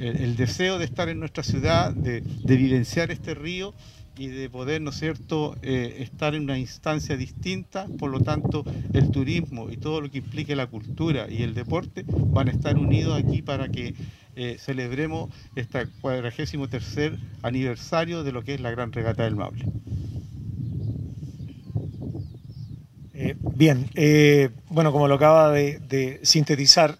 el, 0.00 0.34
deseo 0.36 0.78
de 0.78 0.84
estar 0.84 1.08
en 1.08 1.20
nuestra 1.20 1.44
ciudad, 1.44 1.94
de, 1.94 2.22
vivenciar 2.44 3.10
este 3.10 3.34
río 3.34 3.74
y 4.16 4.28
de 4.28 4.50
poder, 4.50 4.80
¿no 4.80 4.90
es 4.90 4.98
cierto?, 4.98 5.56
eh, 5.62 5.96
estar 6.00 6.34
en 6.34 6.44
una 6.44 6.58
instancia 6.58 7.16
distinta, 7.16 7.86
por 7.98 8.10
lo 8.10 8.20
tanto, 8.20 8.64
el 8.92 9.10
turismo 9.10 9.70
y 9.70 9.76
todo 9.76 10.00
lo 10.00 10.10
que 10.10 10.18
implique 10.18 10.54
la 10.54 10.66
cultura 10.66 11.26
y 11.30 11.42
el 11.42 11.54
deporte 11.54 12.04
van 12.06 12.48
a 12.48 12.52
estar 12.52 12.76
unidos 12.76 13.18
aquí 13.18 13.42
para 13.42 13.68
que 13.68 13.94
celebremos 14.58 15.28
este 15.56 15.86
43 16.00 17.12
aniversario 17.42 18.22
de 18.22 18.32
lo 18.32 18.42
que 18.42 18.54
es 18.54 18.60
la 18.60 18.70
Gran 18.70 18.90
Regata 18.90 19.24
del 19.24 19.36
Maule. 19.36 19.66
Eh, 23.24 23.36
bien, 23.54 23.88
eh, 23.94 24.50
bueno, 24.68 24.90
como 24.90 25.06
lo 25.06 25.14
acaba 25.14 25.52
de, 25.52 26.18
sintetizar 26.24 26.98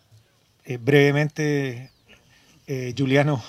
eh, 0.65 0.77
brevemente 0.77 1.91
Juliano, 2.97 3.43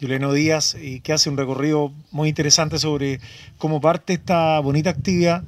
Juliano 0.00 0.32
Díaz, 0.32 0.76
y 0.80 1.00
que 1.00 1.12
hace 1.12 1.28
un 1.28 1.36
recorrido 1.36 1.92
muy 2.10 2.28
interesante 2.28 2.78
sobre 2.78 3.20
cómo 3.58 3.80
parte 3.80 4.14
esta 4.14 4.58
bonita 4.60 4.90
actividad. 4.90 5.44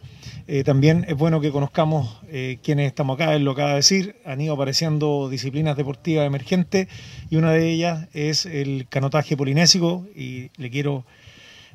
también 0.65 1.05
es 1.09 1.17
bueno 1.17 1.41
que 1.41 1.51
conozcamos 1.51 2.21
quienes 2.63 2.89
estamos 2.89 3.15
acá, 3.15 3.35
él 3.35 3.45
lo 3.45 3.53
acaba 3.53 3.71
de 3.71 3.77
decir, 3.77 4.17
han 4.27 4.41
ido 4.41 4.55
apareciendo 4.55 5.29
disciplinas 5.31 5.77
deportivas 5.77 6.27
emergentes 6.27 6.89
y 7.31 7.37
una 7.37 7.53
de 7.53 7.71
ellas 7.71 8.09
es 8.13 8.45
el 8.47 8.87
canotaje 8.91 9.37
polinésico 9.37 10.07
y 10.15 10.51
le 10.57 10.71
quiero 10.71 11.05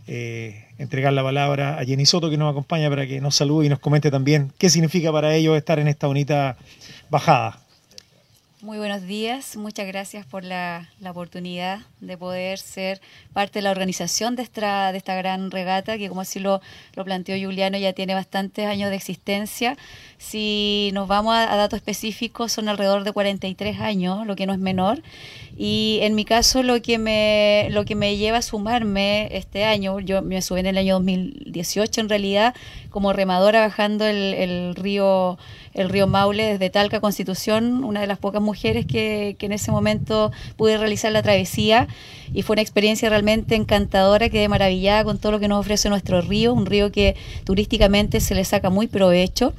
eh, 0.10 0.64
entregar 0.78 1.12
la 1.12 1.22
palabra 1.22 1.78
a 1.78 1.84
Jenny 1.84 2.06
Soto 2.06 2.30
que 2.30 2.38
nos 2.38 2.50
acompaña 2.50 2.90
para 2.90 3.06
que 3.06 3.20
nos 3.20 3.36
salude 3.36 3.66
y 3.66 3.70
nos 3.70 3.80
comente 3.80 4.10
también 4.10 4.54
qué 4.58 4.70
significa 4.70 5.12
para 5.12 5.36
ellos 5.36 5.58
estar 5.58 5.80
en 5.80 5.90
esta 5.90 6.08
bonita 6.08 6.56
bajada. 7.10 7.60
Muy 8.64 8.80
buenos 8.80 9.04
días, 9.04 9.56
muchas 9.56 9.86
gracias 9.86 10.26
por 10.26 10.44
la, 10.44 10.90
oportunidad 11.08 11.82
de 12.00 12.18
poder 12.18 12.58
ser 12.58 13.00
parte 13.32 13.60
de 13.60 13.62
la 13.62 13.70
organización 13.70 14.36
de 14.36 14.42
esta, 14.42 14.92
de 14.92 14.98
esta 14.98 15.14
gran 15.14 15.52
regata, 15.52 16.00
que 16.00 16.10
como 16.10 16.22
así 16.22 16.40
lo, 16.40 16.60
lo, 16.96 17.06
planteó 17.06 17.36
Juliano, 17.40 17.78
ya 17.78 17.94
tiene 17.94 18.16
bastantes 18.16 18.66
años 18.66 18.90
de 18.90 18.96
existencia. 18.96 19.78
Si 20.18 20.90
nos 20.94 21.08
vamos 21.08 21.36
a, 21.36 21.56
datos 21.56 21.78
específicos, 21.78 22.52
son 22.52 22.70
alrededor 22.70 23.04
de 23.04 23.12
43 23.12 23.80
años, 23.80 24.26
lo 24.26 24.36
que 24.36 24.46
no 24.46 24.54
es 24.54 24.60
menor. 24.60 25.02
Y 25.58 26.00
en 26.02 26.16
mi 26.16 26.26
caso, 26.26 26.64
lo 26.64 26.82
que 26.82 26.98
me, 26.98 27.68
lo 27.72 27.86
que 27.86 27.96
me 27.96 28.18
lleva 28.18 28.40
a 28.40 28.42
sumarme 28.42 29.30
este 29.32 29.64
año, 29.64 30.00
yo 30.00 30.22
me 30.22 30.42
subí 30.42 30.60
en 30.60 30.66
el 30.66 30.78
año 30.78 30.96
2018 30.96 32.02
en 32.02 32.10
realidad, 32.10 32.56
como 32.90 33.14
remadora 33.14 33.62
bajando 33.62 34.06
el, 34.06 34.34
el 34.34 34.76
río 34.76 35.38
el 35.78 35.90
río 35.90 36.08
Maule 36.08 36.44
desde 36.44 36.72
Talca 36.72 37.00
Constitución, 37.00 37.84
una 37.84 38.02
de 38.02 38.08
las 38.08 38.18
pocas 38.18 38.42
mujeres 38.42 38.88
que, 38.88 39.36
que, 39.38 39.46
en 39.46 39.52
ese 39.52 39.72
momento 39.72 40.32
pude 40.58 40.78
realizar 40.78 41.12
la 41.12 41.22
travesía 41.22 41.88
y 42.34 42.42
fue 42.42 42.56
una 42.56 42.64
experiencia 42.64 43.10
realmente 43.10 43.54
encantadora, 43.56 44.30
quedé 44.30 44.50
maravillada 44.50 45.04
con 45.04 45.20
todo 45.20 45.34
lo 45.34 45.40
que 45.40 45.48
nos 45.48 45.60
ofrece 45.60 45.88
nuestro 45.90 46.22
río, 46.22 46.52
un 46.54 46.66
río 46.66 46.92
que 46.92 47.16
turísticamente 47.46 48.20
se 48.22 48.34
le 48.34 48.44
saca 48.44 48.72
muy 48.72 48.88
provecho. 48.88 49.54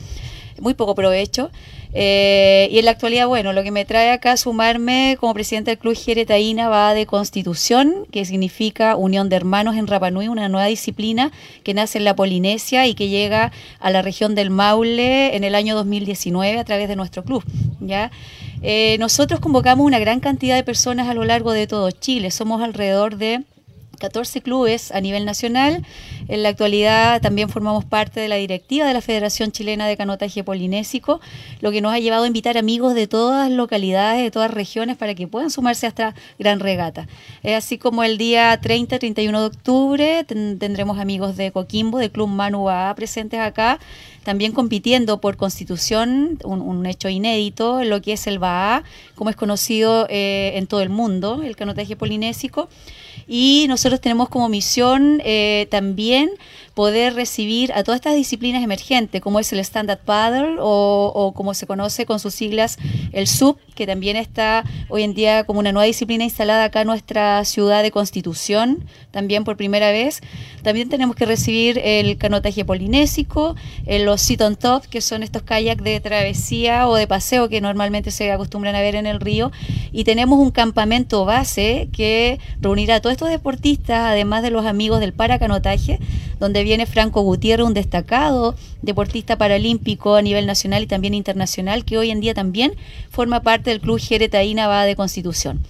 Muy 0.60 0.74
poco 0.74 0.94
provecho. 0.94 1.50
Eh, 1.94 2.68
y 2.70 2.78
en 2.78 2.84
la 2.84 2.90
actualidad, 2.90 3.26
bueno, 3.26 3.52
lo 3.52 3.62
que 3.62 3.70
me 3.70 3.84
trae 3.84 4.10
acá 4.10 4.36
sumarme 4.36 5.16
como 5.18 5.32
presidente 5.34 5.70
del 5.70 5.78
Club 5.78 5.96
Jeretaína 5.96 6.68
va 6.68 6.92
de 6.92 7.06
Constitución, 7.06 8.06
que 8.10 8.24
significa 8.24 8.96
Unión 8.96 9.28
de 9.28 9.36
Hermanos 9.36 9.76
en 9.76 9.86
Rapanui, 9.86 10.28
una 10.28 10.48
nueva 10.48 10.66
disciplina 10.66 11.32
que 11.64 11.74
nace 11.74 11.98
en 11.98 12.04
la 12.04 12.14
Polinesia 12.14 12.86
y 12.86 12.94
que 12.94 13.08
llega 13.08 13.52
a 13.80 13.90
la 13.90 14.02
región 14.02 14.34
del 14.34 14.50
Maule 14.50 15.34
en 15.34 15.44
el 15.44 15.54
año 15.54 15.74
2019 15.74 16.58
a 16.58 16.64
través 16.64 16.88
de 16.88 16.96
nuestro 16.96 17.24
club. 17.24 17.42
¿ya? 17.80 18.10
Eh, 18.62 18.96
nosotros 18.98 19.40
convocamos 19.40 19.86
una 19.86 19.98
gran 19.98 20.20
cantidad 20.20 20.56
de 20.56 20.64
personas 20.64 21.08
a 21.08 21.14
lo 21.14 21.24
largo 21.24 21.52
de 21.52 21.66
todo 21.66 21.90
Chile, 21.90 22.30
somos 22.30 22.62
alrededor 22.62 23.16
de 23.16 23.44
14 23.98 24.40
clubes 24.42 24.92
a 24.92 25.00
nivel 25.00 25.24
nacional. 25.24 25.84
En 26.28 26.42
la 26.42 26.50
actualidad 26.50 27.20
también 27.20 27.48
formamos 27.48 27.84
parte 27.84 28.20
de 28.20 28.28
la 28.28 28.36
directiva 28.36 28.86
de 28.86 28.94
la 28.94 29.00
Federación 29.00 29.52
Chilena 29.52 29.86
de 29.86 29.96
Canotaje 29.96 30.44
Polinésico, 30.44 31.20
lo 31.60 31.70
que 31.70 31.80
nos 31.80 31.92
ha 31.92 31.98
llevado 31.98 32.24
a 32.24 32.26
invitar 32.26 32.56
amigos 32.58 32.94
de 32.94 33.06
todas 33.06 33.50
localidades, 33.50 34.22
de 34.22 34.30
todas 34.30 34.50
regiones, 34.50 34.96
para 34.96 35.14
que 35.14 35.26
puedan 35.26 35.50
sumarse 35.50 35.86
a 35.86 35.88
esta 35.90 36.14
gran 36.38 36.60
regata. 36.60 37.06
Es 37.42 37.56
así 37.56 37.78
como 37.78 38.04
el 38.04 38.18
día 38.18 38.58
30, 38.60 38.98
31 38.98 39.40
de 39.40 39.46
octubre 39.46 40.24
tendremos 40.24 40.98
amigos 40.98 41.36
de 41.36 41.52
Coquimbo, 41.52 41.98
del 41.98 42.10
Club 42.10 42.28
Manu 42.28 42.68
presentes 42.96 43.40
acá, 43.40 43.78
también 44.24 44.52
compitiendo 44.52 45.20
por 45.20 45.36
constitución, 45.36 46.38
un, 46.44 46.86
hecho 46.86 47.08
inédito, 47.08 47.82
lo 47.84 48.02
que 48.02 48.12
es 48.12 48.26
el 48.26 48.38
BAA, 48.38 48.82
como 49.14 49.30
es 49.30 49.36
conocido 49.36 50.06
eh, 50.10 50.52
en 50.56 50.66
todo 50.66 50.82
el 50.82 50.90
mundo, 50.90 51.42
el 51.42 51.56
canotaje 51.56 51.96
polinésico 51.96 52.68
y 53.28 53.66
nosotros 53.68 54.00
tenemos 54.00 54.28
como 54.30 54.48
misión 54.48 55.20
eh, 55.24 55.68
también 55.70 56.30
poder 56.78 57.14
recibir 57.14 57.72
a 57.72 57.82
todas 57.82 57.96
estas 57.96 58.14
disciplinas 58.14 58.62
emergentes, 58.62 59.20
como 59.20 59.40
es 59.40 59.52
el 59.52 59.58
Standard 59.58 59.98
Paddle 59.98 60.58
o, 60.60 61.10
o, 61.12 61.34
como 61.34 61.52
se 61.52 61.66
conoce 61.66 62.06
con 62.06 62.20
sus 62.20 62.34
siglas 62.34 62.78
el 63.12 63.26
SUB, 63.26 63.56
que 63.74 63.84
también 63.84 64.16
está 64.16 64.62
hoy 64.88 65.02
en 65.02 65.12
día 65.12 65.42
como 65.42 65.58
una 65.58 65.72
nueva 65.72 65.86
disciplina 65.86 66.22
instalada 66.22 66.62
acá 66.62 66.82
en 66.82 66.86
nuestra 66.86 67.44
ciudad 67.44 67.82
de 67.82 67.90
Constitución, 67.90 68.84
también 69.10 69.42
por 69.42 69.56
primera 69.56 69.90
vez. 69.90 70.20
También 70.62 70.88
tenemos 70.88 71.16
que 71.16 71.26
recibir 71.26 71.80
el 71.82 72.16
canotaje 72.16 72.64
polinésico, 72.64 73.56
los 73.86 74.20
sit 74.20 74.40
on 74.40 74.54
top, 74.54 74.86
que 74.86 75.00
son 75.00 75.24
estos 75.24 75.42
kayaks 75.42 75.82
de 75.82 75.98
travesía 76.00 76.88
o 76.88 76.94
de 76.94 77.08
paseo 77.08 77.48
que 77.48 77.60
normalmente 77.60 78.12
se 78.12 78.30
acostumbran 78.30 78.76
a 78.76 78.80
ver 78.80 78.94
en 78.94 79.06
el 79.06 79.18
río. 79.18 79.50
Y 79.90 80.04
tenemos 80.04 80.38
un 80.38 80.52
campamento 80.52 81.24
base 81.24 81.88
que 81.92 82.38
reunirá 82.60 82.96
a 82.96 83.00
todos 83.00 83.14
estos 83.14 83.30
deportistas, 83.30 83.98
además 84.12 84.42
de 84.42 84.50
los 84.50 84.64
amigos 84.64 85.00
del 85.00 85.12
paracanotaje, 85.12 85.98
donde 86.38 86.62
viene 86.64 86.86
Franco 86.86 87.22
Gutiérrez, 87.22 87.66
un 87.66 87.74
destacado 87.74 88.54
deportista 88.82 89.36
paralímpico 89.36 90.14
a 90.14 90.22
nivel 90.22 90.46
nacional 90.46 90.82
y 90.82 90.86
también 90.86 91.14
internacional, 91.14 91.84
que 91.84 91.98
hoy 91.98 92.10
en 92.10 92.20
día 92.20 92.34
también 92.34 92.74
forma 93.10 93.42
parte 93.42 93.70
del 93.70 93.80
Club 93.80 93.98
Jeretaína 94.00 94.68
Va 94.68 94.84
de 94.84 94.96
Constitución. 94.96 95.60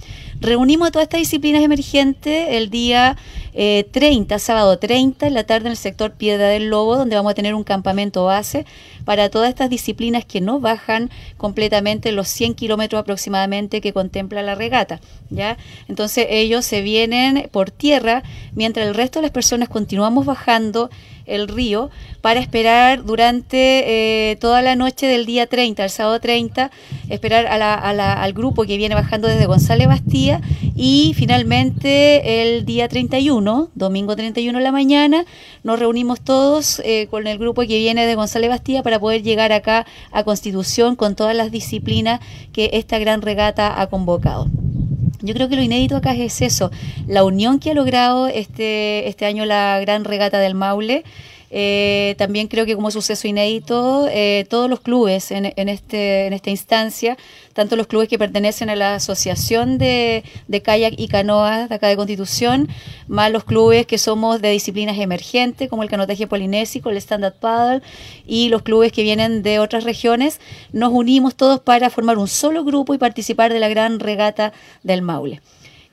Reunimos 0.40 0.88
a 0.88 0.90
todas 0.92 1.04
estas 1.06 1.18
disciplinas 1.18 1.62
emergentes 1.62 2.48
el 2.50 2.70
día 2.70 3.16
30, 3.52 4.34
eh, 4.34 4.38
sábado 4.38 4.78
30, 4.78 5.26
en 5.26 5.34
la 5.34 5.42
tarde 5.42 5.66
en 5.66 5.72
el 5.72 5.76
sector 5.76 6.12
Piedra 6.12 6.46
del 6.46 6.68
Lobo, 6.68 6.96
donde 6.96 7.16
vamos 7.16 7.32
a 7.32 7.34
tener 7.34 7.54
un 7.54 7.64
campamento 7.64 8.24
base 8.24 8.64
para 9.04 9.30
todas 9.30 9.48
estas 9.48 9.68
disciplinas 9.68 10.24
que 10.24 10.40
no 10.40 10.60
bajan 10.60 11.10
completamente 11.36 12.12
los 12.12 12.28
100 12.28 12.54
kilómetros 12.54 13.00
aproximadamente 13.00 13.80
que 13.80 13.92
contempla 13.92 14.42
la 14.42 14.54
regata. 14.54 15.00
¿ya? 15.30 15.56
Entonces 15.88 16.26
ellos 16.30 16.64
se 16.64 16.82
vienen 16.82 17.48
por 17.50 17.72
tierra, 17.72 18.22
mientras 18.54 18.86
el 18.86 18.94
resto 18.94 19.18
de 19.18 19.24
las 19.24 19.32
personas 19.32 19.68
continuamos 19.68 20.24
bajando 20.24 20.88
el 21.28 21.48
río 21.48 21.90
para 22.20 22.40
esperar 22.40 23.04
durante 23.04 24.30
eh, 24.30 24.36
toda 24.36 24.62
la 24.62 24.76
noche 24.76 25.06
del 25.06 25.26
día 25.26 25.46
30, 25.46 25.84
el 25.84 25.90
sábado 25.90 26.20
30, 26.20 26.70
esperar 27.08 27.46
al 27.46 28.32
grupo 28.32 28.64
que 28.64 28.76
viene 28.76 28.94
bajando 28.94 29.28
desde 29.28 29.46
González 29.46 29.88
Bastía 29.88 30.40
y 30.74 31.12
finalmente 31.16 32.42
el 32.42 32.64
día 32.64 32.88
31, 32.88 33.70
domingo 33.74 34.16
31 34.16 34.58
de 34.58 34.64
la 34.64 34.72
mañana, 34.72 35.24
nos 35.62 35.78
reunimos 35.78 36.20
todos 36.20 36.80
eh, 36.84 37.08
con 37.10 37.26
el 37.26 37.38
grupo 37.38 37.62
que 37.62 37.78
viene 37.78 38.06
de 38.06 38.14
González 38.14 38.50
Bastía 38.50 38.82
para 38.82 38.98
poder 38.98 39.22
llegar 39.22 39.52
acá 39.52 39.86
a 40.12 40.24
Constitución 40.24 40.96
con 40.96 41.14
todas 41.14 41.36
las 41.36 41.50
disciplinas 41.50 42.20
que 42.52 42.70
esta 42.74 42.98
gran 42.98 43.22
regata 43.22 43.80
ha 43.80 43.86
convocado. 43.88 44.48
Yo 45.20 45.34
creo 45.34 45.48
que 45.48 45.56
lo 45.56 45.62
inédito 45.62 45.96
acá 45.96 46.14
es 46.14 46.42
eso, 46.42 46.70
la 47.06 47.24
unión 47.24 47.58
que 47.58 47.72
ha 47.72 47.74
logrado 47.74 48.28
este, 48.28 49.08
este 49.08 49.26
año 49.26 49.44
la 49.46 49.80
Gran 49.80 50.04
Regata 50.04 50.38
del 50.38 50.54
Maule. 50.54 51.04
Eh, 51.50 52.14
también 52.18 52.48
creo 52.48 52.66
que 52.66 52.74
como 52.74 52.90
suceso 52.90 53.26
inédito, 53.26 54.06
eh, 54.10 54.46
todos 54.50 54.68
los 54.68 54.80
clubes 54.80 55.30
en, 55.30 55.52
en, 55.56 55.68
este, 55.68 56.26
en 56.26 56.32
esta 56.32 56.50
instancia, 56.50 57.16
tanto 57.54 57.74
los 57.76 57.86
clubes 57.86 58.08
que 58.08 58.18
pertenecen 58.18 58.68
a 58.70 58.76
la 58.76 58.96
Asociación 58.96 59.78
de, 59.78 60.24
de 60.46 60.62
Kayak 60.62 60.94
y 60.98 61.08
Canoas 61.08 61.68
de 61.68 61.74
acá 61.74 61.88
de 61.88 61.96
Constitución, 61.96 62.68
más 63.06 63.32
los 63.32 63.44
clubes 63.44 63.86
que 63.86 63.98
somos 63.98 64.42
de 64.42 64.50
disciplinas 64.50 64.98
emergentes, 64.98 65.68
como 65.68 65.82
el 65.82 65.88
canotaje 65.88 66.26
polinésico, 66.26 66.90
el 66.90 66.98
stand-up 66.98 67.34
paddle, 67.40 67.82
y 68.26 68.50
los 68.50 68.62
clubes 68.62 68.92
que 68.92 69.02
vienen 69.02 69.42
de 69.42 69.58
otras 69.58 69.84
regiones, 69.84 70.40
nos 70.72 70.92
unimos 70.92 71.34
todos 71.34 71.60
para 71.60 71.88
formar 71.88 72.18
un 72.18 72.28
solo 72.28 72.64
grupo 72.64 72.94
y 72.94 72.98
participar 72.98 73.52
de 73.52 73.60
la 73.60 73.68
gran 73.68 74.00
regata 74.00 74.52
del 74.82 75.02
Maule 75.02 75.40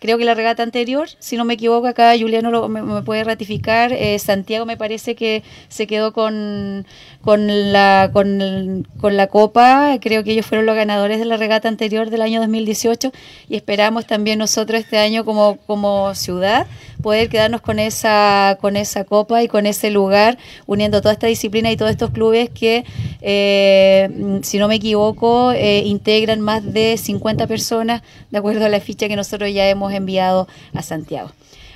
creo 0.06 0.20
que 0.20 0.26
la 0.26 0.36
regata 0.36 0.62
anterior, 0.62 1.10
si 1.18 1.36
no 1.36 1.46
me 1.46 1.56
equivoco, 1.56 1.88
acá 1.88 2.14
Juliano 2.16 2.70
me, 2.70 3.02
puede 3.02 3.24
ratificar, 3.24 3.92
eh, 3.92 4.20
Santiago 4.20 4.64
me 4.64 4.78
parece 4.78 5.16
que 5.16 5.42
se 5.68 5.88
quedó 5.88 6.14
con, 6.14 6.86
con, 7.22 7.74
la, 7.74 8.12
con, 8.14 8.88
con, 9.02 9.18
la 9.18 9.26
copa, 9.26 9.98
creo 10.00 10.24
que 10.24 10.34
ellos 10.34 10.46
fueron 10.46 10.68
los 10.68 10.76
ganadores 10.76 11.18
de 11.18 11.26
la 11.26 11.38
regata 11.38 11.70
anterior 11.70 12.12
del 12.12 12.22
año 12.22 12.40
2018 12.40 13.12
y 13.50 13.56
esperamos 13.56 14.06
también 14.06 14.38
nosotros 14.38 14.82
este 14.82 15.00
año 15.00 15.26
como, 15.26 15.58
como 15.66 16.14
ciudad 16.14 16.68
poder 17.02 17.30
quedarnos 17.30 17.62
con 17.62 17.80
esa, 17.80 18.58
con 18.62 18.76
esa 18.76 19.04
copa 19.04 19.44
y 19.44 19.48
con 19.48 19.66
ese 19.66 19.92
lugar, 19.92 20.38
uniendo 20.66 21.02
toda 21.02 21.14
esta 21.14 21.28
disciplina 21.28 21.72
y 21.72 21.78
todos 21.78 21.92
estos 21.92 22.10
clubes 22.10 22.50
que, 22.50 22.84
eh, 23.22 24.40
si 24.42 24.58
no 24.58 24.68
me 24.68 24.76
equivoco, 24.76 25.52
eh, 25.52 25.84
integran 25.86 26.42
más 26.42 26.74
de 26.74 26.98
50 26.98 27.48
personas, 27.48 28.02
de 28.32 28.38
acuerdo 28.38 28.66
a 28.66 28.70
la 28.70 28.80
ficha 28.80 29.08
que 29.08 29.16
nosotros 29.16 29.54
ya 29.54 29.70
hemos 29.70 29.94
enviado 29.96 30.48
a 30.74 30.82
Santiago. 30.82 31.32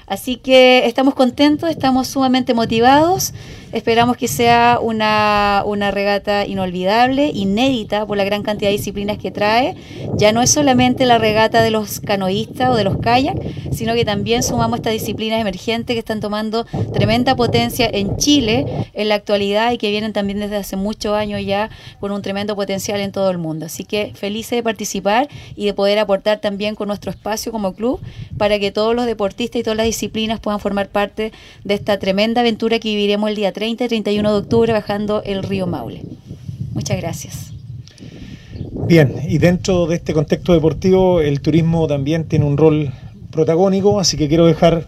Así 0.07 0.38
que 0.38 0.85
estamos 0.88 1.13
contentos, 1.13 1.69
estamos 1.69 2.07
sumamente 2.07 2.53
motivados. 2.53 3.33
Esperamos 3.71 4.17
que 4.17 4.27
sea 4.27 4.79
una, 4.81 5.61
una, 5.63 5.91
regata 5.91 6.45
inolvidable, 6.47 7.29
inédita 7.31 8.07
por 8.07 8.17
la 8.17 8.23
gran 8.23 8.41
cantidad 8.41 8.71
de 8.71 8.77
disciplinas 8.77 9.19
que 9.19 9.29
trae. 9.29 9.75
Ya 10.15 10.31
no 10.31 10.41
es 10.41 10.49
solamente 10.49 11.05
la 11.05 11.19
regata 11.19 11.61
de 11.61 11.69
los 11.69 11.99
canoístas 11.99 12.71
o 12.71 12.75
de 12.75 12.83
los 12.83 12.97
kayak, 12.97 13.38
sino 13.71 13.93
que 13.93 14.05
también 14.05 14.41
sumamos 14.41 14.79
estas 14.79 14.93
disciplinas 14.93 15.39
emergentes 15.39 15.93
que 15.93 15.99
están 15.99 16.19
tomando 16.19 16.65
tremenda 16.93 17.35
potencia 17.35 17.88
en 17.91 18.17
Chile 18.17 18.65
en 18.93 19.07
la 19.07 19.15
actualidad 19.15 19.71
y 19.71 19.77
que 19.77 19.91
vienen 19.91 20.13
también 20.13 20.39
desde 20.39 20.55
hace 20.55 20.75
muchos 20.75 21.13
años 21.13 21.41
ya 21.45 21.69
con 21.99 22.11
un 22.11 22.23
tremendo 22.23 22.55
potencial 22.55 22.99
en 22.99 23.11
todo 23.11 23.29
el 23.29 23.38
mundo. 23.38 23.67
Así 23.67 23.83
que 23.83 24.13
felices 24.15 24.57
de 24.57 24.63
participar 24.63 25.29
y 25.55 25.65
de 25.65 25.75
poder 25.75 25.99
aportar 25.99 26.39
también 26.39 26.73
con 26.73 26.88
nuestro 26.88 27.11
espacio 27.11 27.51
como 27.51 27.73
club 27.73 27.99
para 28.38 28.57
que 28.57 28.71
todos 28.71 28.95
los 28.95 29.05
deportistas 29.05 29.59
y 29.59 29.63
todas 29.63 29.77
las 29.77 29.85
disciplinas 29.85 30.39
puedan 30.39 30.59
formar 30.59 30.89
parte 30.89 31.31
de 31.63 31.73
esta 31.75 31.99
tremenda 31.99 32.41
aventura 32.41 32.79
que 32.79 32.89
viviremos 32.89 33.29
el 33.29 33.35
día 33.35 33.51
30 33.59 33.83
y 33.83 33.87
31 33.89 34.31
de 34.31 34.39
octubre 34.39 34.71
bajando 34.71 35.21
el 35.25 35.43
río 35.43 35.67
Maule. 35.67 36.01
Muchas 36.71 36.95
gracias. 36.95 37.51
Bien, 38.87 39.13
y 39.27 39.37
dentro 39.37 39.85
de 39.85 39.97
este 39.97 40.13
contexto 40.13 40.53
deportivo 40.53 41.19
el 41.19 41.41
turismo 41.41 41.85
también 41.85 42.23
tiene 42.23 42.45
un 42.45 42.55
rol 42.55 42.93
protagónico, 43.31 43.99
así 43.99 44.15
que 44.15 44.29
quiero 44.29 44.45
dejar 44.45 44.87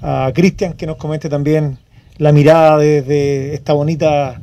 a 0.00 0.32
Cristian 0.34 0.72
que 0.72 0.86
nos 0.86 0.96
comente 0.96 1.28
también 1.28 1.76
la 2.16 2.32
mirada 2.32 2.78
de, 2.78 3.52
esta 3.52 3.74
bonita 3.74 4.40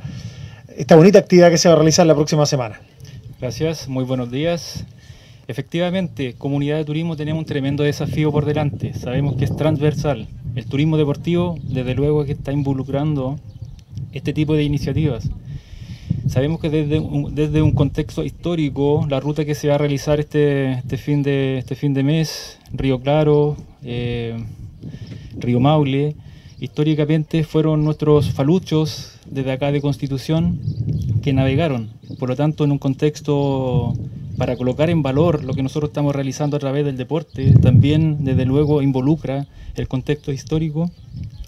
esta 0.78 0.96
bonita 0.96 1.18
actividad 1.18 1.50
que 1.50 1.58
se 1.58 1.68
va 1.68 1.74
a 1.74 1.78
realizar 1.78 2.06
la 2.06 2.14
próxima 2.14 2.46
semana. 2.46 2.80
Gracias, 3.42 3.88
muy 3.88 4.04
buenos 4.04 4.30
días. 4.30 4.86
Efectivamente, 5.48 6.36
comunidad 6.38 6.78
de 6.78 6.86
turismo 6.86 7.16
tenemos 7.16 7.40
un 7.40 7.46
tremendo 7.48 7.82
desafío 7.82 8.32
por 8.32 8.46
delante. 8.46 8.94
Sabemos 8.94 9.36
que 9.36 9.46
es 9.46 9.56
transversal. 9.56 10.28
El 10.54 10.66
turismo 10.68 10.96
deportivo, 10.96 11.58
desde 11.64 11.96
luego, 11.96 12.24
que 12.24 12.34
está 12.34 12.52
involucrando 12.52 13.40
este 14.14 14.34
tipo 14.34 14.54
de 14.54 14.64
iniciativas. 14.64 15.30
Sabemos 16.28 16.60
que 16.62 16.70
desde 16.70 17.00
un, 17.00 17.36
desde 17.36 17.62
un 17.62 17.74
contexto 17.74 18.24
histórico, 18.24 19.06
la 19.10 19.20
ruta 19.20 19.46
que 19.46 19.56
se 19.56 19.68
va 19.68 19.76
a 19.76 19.78
realizar 19.78 20.20
este, 20.20 20.74
este, 20.74 20.98
fin, 20.98 21.22
de, 21.22 21.58
este 21.58 21.76
fin 21.76 21.94
de 21.94 22.04
mes, 22.04 22.60
Río 22.72 23.00
Claro, 23.02 23.58
eh, 23.84 24.44
Río 25.38 25.60
Maule, 25.60 26.16
históricamente 26.60 27.44
fueron 27.44 27.84
nuestros 27.84 28.32
faluchos 28.32 29.20
desde 29.30 29.52
acá 29.52 29.72
de 29.72 29.82
Constitución 29.82 30.60
que 31.22 31.34
navegaron. 31.34 31.90
Por 32.20 32.30
lo 32.30 32.36
tanto, 32.36 32.64
en 32.64 32.72
un 32.72 32.80
contexto 32.80 33.94
para 34.38 34.56
colocar 34.56 34.90
en 34.90 35.04
valor 35.04 35.44
lo 35.44 35.54
que 35.54 35.64
nosotros 35.64 35.90
estamos 35.90 36.16
realizando 36.16 36.58
a 36.58 36.60
través 36.60 36.86
del 36.86 36.98
deporte, 36.98 37.54
también 37.62 38.24
desde 38.24 38.46
luego 38.46 38.82
involucra 38.82 39.46
el 39.76 39.88
contexto 39.88 40.32
histórico. 40.32 40.90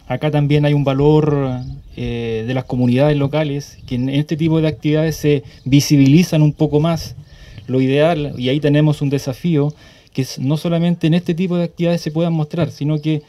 Acá 0.08 0.30
también 0.30 0.66
hay 0.66 0.74
un 0.74 0.84
valor 0.84 1.62
eh, 1.98 2.44
de 2.46 2.54
las 2.54 2.66
comunidades 2.66 3.18
locales, 3.18 3.78
que 3.88 3.96
en 3.96 4.10
este 4.10 4.38
tipo 4.38 4.62
de 4.62 4.68
actividades 4.68 5.16
se 5.16 5.44
visibilizan 5.64 6.42
un 6.42 6.54
poco 6.54 6.80
más. 6.80 7.16
Lo 7.68 7.82
ideal, 7.82 8.34
y 8.38 8.50
ahí 8.50 8.60
tenemos 8.60 9.02
un 9.02 9.10
desafío, 9.10 9.74
que 10.14 10.26
no 10.40 10.58
solamente 10.58 11.08
en 11.08 11.16
este 11.16 11.34
tipo 11.34 11.58
de 11.58 11.64
actividades 11.64 12.02
se 12.02 12.12
puedan 12.12 12.34
mostrar, 12.34 12.70
sino 12.70 13.02
que 13.02 13.24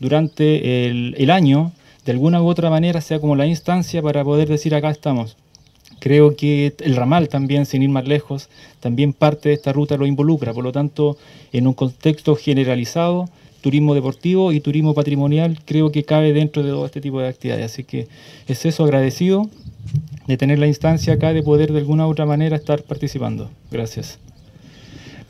durante 0.00 0.86
el, 0.88 1.30
año, 1.30 1.72
de 2.04 2.12
alguna 2.12 2.42
u 2.42 2.48
otra 2.48 2.70
manera, 2.70 3.00
sea 3.00 3.20
como 3.20 3.36
la 3.36 3.46
instancia 3.46 4.02
para 4.02 4.24
poder 4.24 4.48
decir 4.48 4.74
acá 4.74 4.90
estamos. 4.90 5.36
Creo 6.00 6.34
que 6.34 6.74
el 6.80 6.96
ramal 6.96 7.28
también, 7.28 7.66
sin 7.66 7.82
ir 7.82 7.90
más 7.90 8.08
lejos, 8.08 8.48
también 8.80 9.12
parte 9.12 9.50
de 9.50 9.54
esta 9.54 9.72
ruta 9.72 9.96
lo 9.96 10.06
involucra. 10.06 10.52
Por 10.52 10.64
lo 10.64 10.72
tanto, 10.72 11.18
en 11.52 11.68
un 11.68 11.74
contexto 11.74 12.34
generalizado, 12.34 13.28
turismo 13.62 13.94
deportivo 13.94 14.52
y 14.52 14.60
turismo 14.60 14.92
patrimonial 14.92 15.58
creo 15.64 15.90
que 15.90 16.04
cabe 16.04 16.34
dentro 16.34 16.62
de 16.62 16.70
todo 16.70 16.84
este 16.84 17.00
tipo 17.00 17.20
de 17.20 17.28
actividades. 17.28 17.72
Así 17.72 17.84
que 17.84 18.08
es 18.46 18.66
eso 18.66 18.84
agradecido 18.84 19.48
de 20.26 20.36
tener 20.36 20.58
la 20.58 20.66
instancia 20.66 21.14
acá, 21.14 21.32
de 21.32 21.42
poder 21.42 21.72
de 21.72 21.78
alguna 21.78 22.06
u 22.06 22.10
otra 22.10 22.26
manera 22.26 22.56
estar 22.56 22.82
participando. 22.82 23.50
Gracias. 23.70 24.18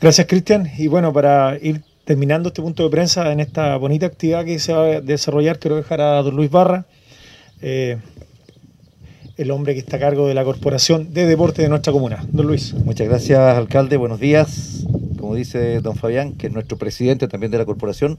Gracias, 0.01 0.27
Cristian. 0.27 0.69
Y 0.77 0.87
bueno, 0.87 1.13
para 1.13 1.57
ir 1.61 1.81
terminando 2.03 2.49
este 2.49 2.61
punto 2.61 2.83
de 2.83 2.89
prensa 2.89 3.31
en 3.31 3.39
esta 3.39 3.77
bonita 3.77 4.07
actividad 4.07 4.43
que 4.43 4.59
se 4.59 4.73
va 4.73 4.83
a 4.83 5.01
desarrollar, 5.01 5.59
quiero 5.59 5.77
dejar 5.77 6.01
a 6.01 6.21
don 6.21 6.35
Luis 6.35 6.51
Barra, 6.51 6.85
eh, 7.61 7.97
el 9.37 9.51
hombre 9.51 9.73
que 9.73 9.79
está 9.79 9.97
a 9.97 9.99
cargo 9.99 10.27
de 10.27 10.33
la 10.33 10.43
Corporación 10.43 11.13
de 11.13 11.25
Deporte 11.25 11.61
de 11.61 11.69
nuestra 11.69 11.93
comuna. 11.93 12.25
Don 12.31 12.45
Luis. 12.47 12.73
Muchas 12.73 13.07
gracias, 13.07 13.39
alcalde. 13.39 13.95
Buenos 13.97 14.19
días 14.19 14.85
dice 15.33 15.81
don 15.81 15.95
Fabián, 15.95 16.33
que 16.33 16.47
es 16.47 16.53
nuestro 16.53 16.77
presidente 16.77 17.27
también 17.27 17.51
de 17.51 17.57
la 17.57 17.65
corporación, 17.65 18.17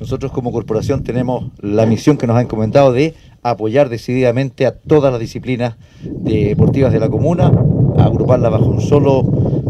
nosotros 0.00 0.32
como 0.32 0.52
corporación 0.52 1.02
tenemos 1.02 1.50
la 1.60 1.86
misión 1.86 2.16
que 2.16 2.26
nos 2.26 2.36
ha 2.36 2.42
encomendado 2.42 2.92
de 2.92 3.14
apoyar 3.42 3.88
decididamente 3.88 4.66
a 4.66 4.72
todas 4.72 5.12
las 5.12 5.20
disciplinas 5.20 5.76
deportivas 6.02 6.92
de 6.92 7.00
la 7.00 7.08
comuna, 7.08 7.52
agruparlas 7.98 8.52
bajo 8.52 8.66
un 8.66 8.80
solo 8.80 9.22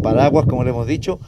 paraguas, 0.03 0.47
como 0.47 0.65
le 0.65 0.71
hemos 0.71 0.87
dicho, 0.87 1.19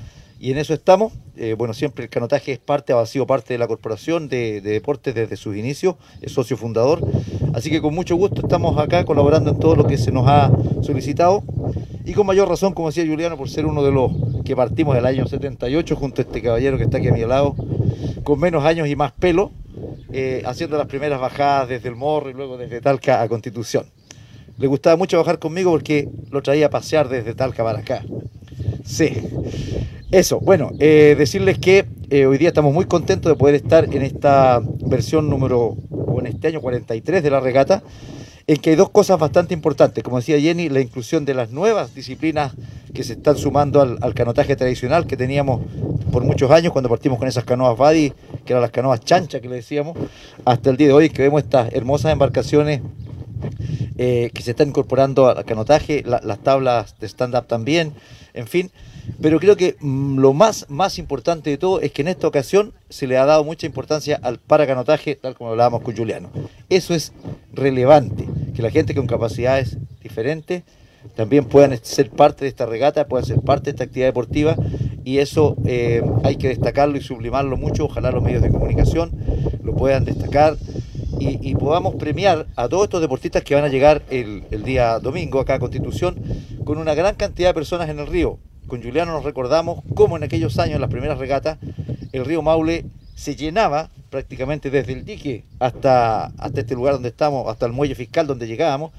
y 0.45 0.51
en 0.51 0.59
eso 0.59 0.75
estamos. 0.75 1.15
Eh, 1.37 1.55
bueno, 1.57 1.73
siempre 1.73 2.05
el 2.05 2.11
canotaje 2.11 2.53
es 2.53 2.59
parte, 2.59 2.93
ha 2.93 3.07
sido 3.07 3.27
parte 3.27 3.55
de 3.55 3.59
la 3.59 3.67
corporación 3.67 4.29
de, 4.29 4.61
deportes 4.61 5.15
desde 5.15 5.39
sus 5.39 5.57
inicios, 5.57 5.95
es 6.21 6.33
socio 6.33 6.59
fundador. 6.59 7.01
Así 7.55 7.71
que 7.71 7.81
con 7.81 7.95
mucho 7.95 8.15
gusto 8.17 8.43
estamos 8.43 8.79
acá 8.79 9.07
colaborando 9.07 9.53
en 9.53 9.59
todo 9.59 9.75
lo 9.75 9.87
que 9.87 9.97
se 9.97 10.13
nos 10.13 10.29
ha 10.29 10.53
solicitado. 10.83 11.43
Y 12.05 12.13
con 12.13 12.27
mayor 12.27 12.47
razón, 12.47 12.75
como 12.75 12.89
decía 12.91 13.07
Juliano, 13.07 13.39
por 13.39 13.49
ser 13.49 13.65
uno 13.65 13.83
de 13.83 13.91
los 13.91 14.13
que 14.45 14.55
partimos 14.55 14.95
del 14.95 15.07
año 15.07 15.27
78 15.27 15.97
junto 15.97 16.21
a 16.21 16.25
este 16.27 16.43
caballero 16.43 16.77
que 16.77 16.85
está 16.85 16.99
aquí 16.99 17.09
a 17.09 17.13
mi 17.13 17.25
lado, 17.25 17.57
con 18.23 18.39
menos 18.39 18.67
años 18.67 18.87
y 18.87 18.97
más 18.97 19.13
pelo, 19.13 19.51
eh, 20.13 20.43
haciendo 20.45 20.77
las 20.77 20.89
primeras 20.89 21.21
bajadas 21.21 21.71
desde 21.71 21.89
el 21.89 21.97
Morro 21.97 22.29
y 22.29 22.35
luego 22.35 22.59
desde 22.59 22.83
Talca 22.83 23.23
a 23.23 23.29
Constitución. 23.31 23.87
Le 24.59 24.67
gustaba 24.67 24.97
mucho 24.97 25.17
bajar 25.17 25.39
conmigo 25.39 25.71
porque 25.71 26.07
lo 26.31 26.43
traía 26.43 26.67
a 26.67 26.71
pasear 26.71 27.09
desde 27.09 27.35
Talca 27.35 27.65
para 27.65 27.79
acá. 27.79 28.05
Sí. 28.85 29.13
Eso, 30.11 30.39
bueno, 30.41 30.71
eh, 30.79 31.17
decirles 31.19 31.59
que 31.59 31.87
eh, 32.11 32.27
hoy 32.27 32.39
día 32.39 32.49
estamos 32.49 32.73
muy 32.73 32.85
contentos 32.85 33.33
de 33.33 33.37
poder 33.37 33.57
estar 33.57 33.85
en 33.93 34.03
esta 34.03 34.61
versión 34.87 35.29
número, 35.29 35.77
o 35.91 36.21
en 36.21 36.27
este 36.27 36.49
año 36.49 36.61
43 36.61 37.23
de 37.23 37.31
la 37.31 37.41
regata, 37.41 37.83
en 38.47 38.59
que 38.59 38.71
hay 38.71 38.77
dos 38.77 38.91
cosas 38.91 39.19
bastante 39.19 39.55
importantes. 39.55 40.05
Como 40.05 40.19
decía 40.19 40.39
Jenny, 40.39 40.69
la 40.69 40.81
inclusión 40.81 41.25
de 41.25 41.35
las 41.35 41.51
nuevas 41.51 41.95
disciplinas 41.95 42.53
que 42.93 43.03
se 43.03 43.15
están 43.15 43.37
sumando 43.37 43.81
al, 43.81 44.15
canotaje 44.15 44.55
tradicional 44.55 45.07
que 45.07 45.17
teníamos 45.17 45.63
por 46.13 46.23
muchos 46.23 46.51
años 46.51 46.73
cuando 46.73 46.89
partimos 46.89 47.19
con 47.19 47.27
esas 47.27 47.45
canoas 47.45 47.77
Badi, 47.77 48.13
que 48.45 48.53
eran 48.53 48.63
las 48.63 48.71
canoas 48.71 49.01
chanchas 49.01 49.41
que 49.41 49.49
le 49.49 49.57
decíamos, 49.57 49.97
hasta 50.45 50.71
el 50.71 50.77
día 50.77 50.89
de 50.89 50.93
hoy 50.93 51.11
que 51.11 51.23
vemos 51.23 51.43
estas 51.43 51.73
hermosas 51.73 52.13
embarcaciones 52.13 52.83
eh, 53.97 54.31
que 54.35 54.43
se 54.43 54.53
están 54.53 54.69
incorporando 54.69 55.29
al 55.29 55.45
canotaje, 55.45 56.03
las 56.05 56.39
tablas 56.41 56.97
de 57.01 57.07
stand-up 57.07 57.47
también, 57.47 57.93
en 58.35 58.47
fin. 58.47 58.71
Pero 59.21 59.39
creo 59.39 59.57
que 59.57 59.77
mm, 59.81 60.19
lo 60.19 60.33
más, 60.33 60.67
más 60.69 60.99
importante 60.99 61.51
de 61.51 61.59
todo 61.59 61.81
es 61.81 61.93
que 61.93 62.03
en 62.03 62.09
esta 62.09 62.27
ocasión 62.27 62.73
se 62.89 63.07
le 63.07 63.19
ha 63.19 63.27
dado 63.27 63.45
mucha 63.45 63.67
importancia 63.67 64.19
al 64.23 64.39
paracanotaje, 64.39 65.17
tal 65.17 65.35
como 65.35 65.51
hablábamos 65.51 65.83
con 65.83 65.97
Juliano. 65.97 66.31
Eso 66.69 66.95
es 66.95 67.13
relevante, 67.53 68.27
que 68.55 68.63
la 68.63 68.71
gente 68.71 68.95
con 68.95 69.07
capacidades 69.07 69.77
diferentes 70.03 70.63
también 71.17 71.45
puedan 71.45 71.79
ser 71.83 72.11
parte 72.11 72.45
de 72.45 72.49
esta 72.49 72.67
regata, 72.67 73.07
puedan 73.07 73.27
ser 73.27 73.41
parte 73.41 73.65
de 73.67 73.71
esta 73.73 73.85
actividad 73.85 74.09
deportiva 74.09 74.57
y 75.05 75.19
eso 75.19 75.57
eh, 75.67 76.03
hay 76.23 76.37
que 76.37 76.49
destacarlo 76.49 76.97
y 76.97 77.03
sublimarlo 77.03 77.57
mucho, 77.57 77.85
ojalá 77.85 78.11
los 78.11 78.23
medios 78.23 78.43
de 78.43 78.49
comunicación 78.49 79.13
lo 79.63 79.75
puedan 79.75 80.05
destacar 80.05 80.57
y, 81.19 81.55
podamos 81.55 81.95
premiar 81.95 82.47
a 82.57 82.69
todos 82.69 82.85
estos 82.85 83.01
deportistas 83.01 83.43
que 83.43 83.55
van 83.55 83.65
a 83.65 83.69
llegar 83.69 84.03
el, 84.11 84.45
día 84.65 84.99
domingo 84.99 85.41
acá 85.41 85.55
a 85.55 85.59
Constitución 85.59 86.17
con 86.65 86.79
una 86.79 86.95
gran 86.95 87.15
cantidad 87.15 87.51
de 87.51 87.55
personas 87.55 87.89
en 87.89 87.99
el 87.99 88.07
río 88.07 88.39
con 88.67 88.83
Juliano 88.83 89.13
nos 89.13 89.25
recordamos 89.25 89.83
cómo 89.95 90.17
en 90.17 90.25
aquellos 90.25 90.59
años, 90.59 90.77
en 90.77 90.81
las 90.81 90.91
primeras 90.91 91.19
regatas, 91.19 91.59
el 92.13 92.25
río 92.25 92.43
Maule 92.43 92.87
se 93.15 93.37
llenaba 93.37 93.91
prácticamente 94.11 94.71
desde 94.71 94.93
el 94.93 95.05
dique 95.05 95.45
hasta, 95.59 96.27
hasta 96.39 96.61
este 96.61 96.75
lugar 96.75 96.95
donde 96.95 97.11
estamos, 97.11 97.47
hasta 97.49 97.67
el 97.67 97.73
muelle 97.73 97.95
fiscal 97.95 98.27
donde 98.27 98.47
llegábamos, 98.47 98.93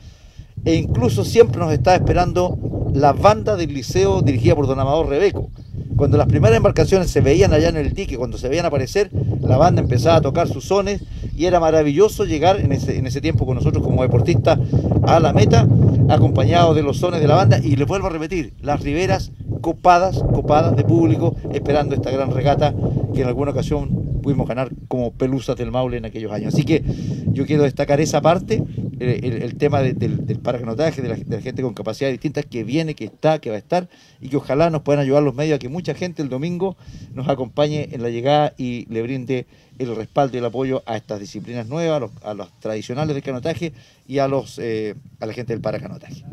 e 0.63 0.75
incluso 0.75 1.25
siempre 1.25 1.59
nos 1.59 1.73
estaba 1.73 1.95
esperando 1.95 2.57
la 2.93 3.13
banda 3.13 3.55
del 3.55 3.73
liceo 3.73 4.21
dirigida 4.21 4.55
por 4.55 4.67
don 4.67 4.79
Amador 4.79 5.09
Rebeco. 5.09 5.49
Cuando 5.97 6.17
las 6.17 6.27
primeras 6.27 6.57
embarcaciones 6.57 7.09
se 7.09 7.21
veían 7.21 7.53
allá 7.53 7.69
en 7.69 7.77
el 7.77 7.93
dique, 7.93 8.17
cuando 8.17 8.37
se 8.37 8.49
veían 8.49 8.65
aparecer, 8.65 9.09
la 9.41 9.57
banda 9.57 9.81
empezaba 9.81 10.17
a 10.17 10.21
tocar 10.21 10.47
sus 10.47 10.65
sones 10.65 11.01
y 11.35 11.45
era 11.45 11.59
maravilloso 11.59 12.25
llegar 12.25 12.59
en 12.59 12.71
ese, 12.71 12.97
en 12.97 13.07
ese 13.07 13.21
tiempo 13.21 13.45
con 13.45 13.55
nosotros 13.55 13.83
como 13.83 14.01
deportistas 14.03 14.59
a 15.03 15.19
la 15.19 15.33
meta, 15.33 15.67
acompañado 16.09 16.73
de 16.73 16.83
los 16.83 16.97
sones 16.97 17.19
de 17.19 17.27
la 17.27 17.35
banda. 17.35 17.59
Y 17.61 17.75
les 17.75 17.87
vuelvo 17.87 18.07
a 18.07 18.09
repetir, 18.09 18.53
las 18.61 18.81
riberas 18.81 19.31
copadas, 19.61 20.23
copadas 20.33 20.75
de 20.75 20.83
público, 20.83 21.35
esperando 21.51 21.95
esta 21.95 22.11
gran 22.11 22.31
regata 22.31 22.73
que 23.13 23.21
en 23.21 23.27
alguna 23.27 23.51
ocasión 23.51 24.05
pudimos 24.21 24.47
ganar 24.47 24.71
como 24.87 25.11
pelusas 25.11 25.55
del 25.55 25.71
Maule 25.71 25.97
en 25.97 26.05
aquellos 26.05 26.31
años. 26.31 26.53
Así 26.53 26.63
que 26.63 26.83
yo 27.31 27.45
quiero 27.45 27.63
destacar 27.63 27.99
esa 27.99 28.21
parte, 28.21 28.63
el, 28.99 29.55
tema 29.57 29.81
del, 29.81 29.97
del 29.97 30.25
de 30.25 31.25
la, 31.27 31.41
gente 31.41 31.61
con 31.61 31.73
capacidades 31.73 32.13
distintas 32.13 32.45
que 32.45 32.63
viene, 32.63 32.95
que 32.95 33.05
está, 33.05 33.39
que 33.39 33.49
va 33.49 33.55
a 33.55 33.59
estar, 33.59 33.89
y 34.21 34.29
que 34.29 34.37
ojalá 34.37 34.69
nos 34.69 34.81
puedan 34.81 35.01
ayudar 35.01 35.23
los 35.23 35.35
medios 35.35 35.55
a 35.55 35.59
que 35.59 35.69
mucha 35.69 35.93
gente 35.93 36.21
el 36.21 36.29
domingo 36.29 36.77
nos 37.13 37.27
acompañe 37.27 37.89
en 37.91 38.01
la 38.01 38.09
llegada 38.09 38.53
y 38.57 38.85
le 38.89 39.01
brinde 39.01 39.45
el 39.79 39.95
respaldo 39.95 40.37
y 40.37 40.39
el 40.39 40.45
apoyo 40.45 40.83
a 40.85 40.95
estas 40.95 41.19
disciplinas 41.19 41.67
nuevas, 41.67 42.09
a 42.23 42.33
los, 42.33 42.59
tradicionales 42.59 43.13
del 43.13 43.23
canotaje 43.23 43.73
y 44.07 44.19
a, 44.19 44.27
los, 44.27 44.59
eh, 44.59 44.95
a 45.19 45.25
la 45.25 45.33
gente 45.33 45.53
del 45.53 45.61
paracanotaje. 45.61 46.23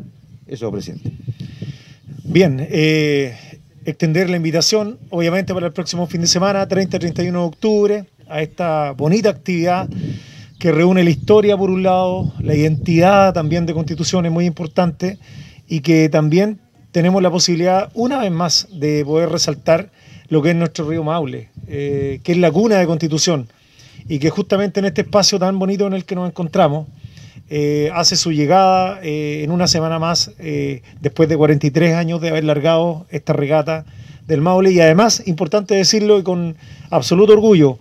Eso, 0.47 0.71
presidente. 0.71 1.11
Bien, 2.23 2.65
eh, 2.69 3.35
extender 3.85 4.29
la 4.29 4.37
invitación, 4.37 4.97
obviamente, 5.09 5.53
para 5.53 5.67
el 5.67 5.73
próximo 5.73 6.07
fin 6.07 6.21
de 6.21 6.27
semana, 6.27 6.67
30-31 6.67 7.15
de 7.15 7.37
octubre, 7.37 8.05
a 8.29 8.41
esta 8.41 8.91
bonita 8.91 9.29
actividad 9.29 9.89
que 10.63 10.71
reúne 10.71 11.03
la 11.03 11.09
historia 11.09 11.57
por 11.57 11.69
un 11.69 11.83
lado, 11.83 12.31
la 12.39 12.55
identidad 12.55 13.33
también 13.33 13.65
de 13.65 13.73
Constitución 13.73 14.25
es 14.25 14.31
muy 14.31 14.45
importante 14.45 15.17
y 15.67 15.81
que 15.81 16.07
también 16.07 16.61
tenemos 16.93 17.21
la 17.21 17.29
posibilidad, 17.29 17.91
una 17.95 18.19
vez 18.19 18.31
más, 18.31 18.69
de 18.71 19.03
poder 19.03 19.27
resaltar 19.27 19.91
lo 20.29 20.41
que 20.41 20.51
es 20.51 20.55
nuestro 20.55 20.87
río 20.87 21.03
Maule, 21.03 21.49
eh, 21.67 22.21
que 22.23 22.31
es 22.31 22.37
la 22.37 22.49
cuna 22.49 22.77
de 22.77 22.85
Constitución 22.85 23.49
y 24.07 24.19
que 24.19 24.29
justamente 24.29 24.79
en 24.79 24.85
este 24.85 25.01
espacio 25.01 25.37
tan 25.37 25.59
bonito 25.59 25.85
en 25.85 25.95
el 25.95 26.05
que 26.05 26.15
nos 26.15 26.29
encontramos, 26.29 26.87
eh, 27.49 27.91
hace 27.93 28.15
su 28.15 28.31
llegada 28.31 29.01
eh, 29.03 29.41
en 29.43 29.51
una 29.51 29.67
semana 29.67 29.99
más, 29.99 30.31
después 31.01 31.27
de 31.27 31.35
43 31.35 31.93
años 31.93 32.21
de 32.21 32.29
haber 32.29 32.45
largado 32.45 33.05
esta 33.09 33.33
regata 33.33 33.83
del 34.27 34.39
Maule. 34.39 34.71
Y 34.71 34.79
además, 34.79 35.23
importante 35.25 35.75
decirlo 35.75 36.19
y 36.19 36.23
con 36.23 36.55
absoluto 36.89 37.33
orgullo, 37.33 37.79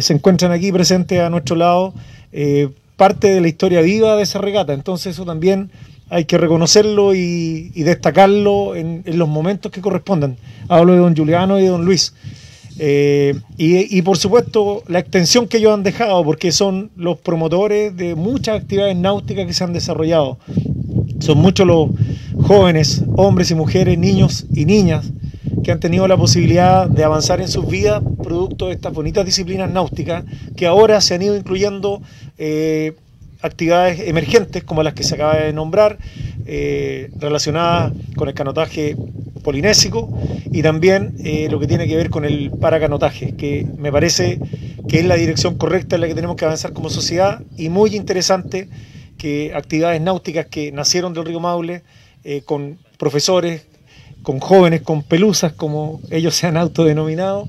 se 0.00 0.12
encuentran 0.12 0.52
aquí 0.52 0.70
presentes 0.70 1.18
a 1.18 1.30
nuestro 1.30 1.56
lado 1.56 1.94
parte 2.96 3.30
de 3.30 3.40
la 3.40 3.48
historia 3.48 3.80
viva 3.80 4.16
de 4.16 4.22
esa 4.22 4.38
regata. 4.38 4.74
Entonces 4.74 5.14
eso 5.14 5.24
también 5.24 5.70
hay 6.10 6.24
que 6.24 6.38
reconocerlo 6.38 7.14
y, 7.14 7.70
destacarlo 7.70 8.74
en, 8.74 9.02
los 9.06 9.28
momentos 9.28 9.70
que 9.72 9.80
correspondan. 9.80 10.36
Hablo 10.68 10.92
de 10.92 10.98
don 10.98 11.16
Juliano 11.16 11.58
y 11.58 11.62
de 11.62 11.68
don 11.68 11.84
Luis. 11.84 12.14
Eh, 12.80 13.34
y, 13.56 14.02
por 14.02 14.18
supuesto 14.18 14.84
la 14.86 15.00
extensión 15.00 15.48
que 15.48 15.56
ellos 15.58 15.74
han 15.74 15.82
dejado, 15.82 16.22
porque 16.24 16.52
son 16.52 16.90
los 16.96 17.18
promotores 17.18 17.96
de 17.96 18.14
muchas 18.14 18.60
actividades 18.60 18.96
náuticas 18.96 19.46
que 19.46 19.52
se 19.52 19.64
han 19.64 19.72
desarrollado. 19.72 20.38
Son 21.20 21.38
muchos 21.38 21.66
los 21.66 21.90
jóvenes, 22.40 23.02
hombres 23.16 23.50
y 23.50 23.54
mujeres, 23.54 23.98
niños 23.98 24.46
y 24.54 24.64
niñas 24.64 25.10
que 25.62 25.72
han 25.72 25.80
tenido 25.80 26.08
la 26.08 26.16
posibilidad 26.16 26.88
de 26.88 27.04
avanzar 27.04 27.40
en 27.40 27.48
sus 27.48 27.66
vidas 27.66 28.02
producto 28.22 28.66
de 28.68 28.74
estas 28.74 28.92
bonitas 28.92 29.24
disciplinas 29.24 29.70
náuticas 29.70 30.24
que 30.56 30.66
ahora 30.66 31.00
se 31.00 31.14
han 31.14 31.22
ido 31.22 31.36
incluyendo 31.36 32.02
eh, 32.36 32.94
actividades 33.40 34.00
emergentes 34.00 34.64
como 34.64 34.82
las 34.82 34.94
que 34.94 35.04
se 35.04 35.14
acaba 35.14 35.36
de 35.36 35.52
nombrar, 35.52 35.98
eh, 36.46 37.10
relacionadas 37.18 37.92
con 38.16 38.28
el 38.28 38.34
canotaje 38.34 38.96
polinésico 39.42 40.10
y 40.50 40.62
también 40.62 41.14
eh, 41.24 41.48
lo 41.50 41.60
que 41.60 41.66
tiene 41.66 41.86
que 41.86 41.96
ver 41.96 42.10
con 42.10 42.24
el 42.24 42.50
paracanotaje, 42.50 43.36
que 43.36 43.66
me 43.78 43.92
parece 43.92 44.40
que 44.88 44.98
es 44.98 45.06
la 45.06 45.14
dirección 45.14 45.56
correcta 45.56 45.94
en 45.94 46.02
la 46.02 46.08
que 46.08 46.14
tenemos 46.14 46.36
que 46.36 46.44
avanzar 46.44 46.72
como 46.72 46.90
sociedad 46.90 47.42
y 47.56 47.68
muy 47.68 47.94
interesante 47.94 48.68
que 49.16 49.52
actividades 49.54 50.00
náuticas 50.00 50.46
que 50.46 50.72
nacieron 50.72 51.12
del 51.14 51.24
río 51.24 51.40
Maule, 51.40 51.82
con 52.44 52.78
profesores, 52.98 53.67
con 54.22 54.40
jóvenes, 54.40 54.82
con 54.82 55.02
pelusas, 55.02 55.52
como 55.52 56.00
ellos 56.10 56.34
se 56.34 56.46
han 56.46 56.56
autodenominado, 56.56 57.48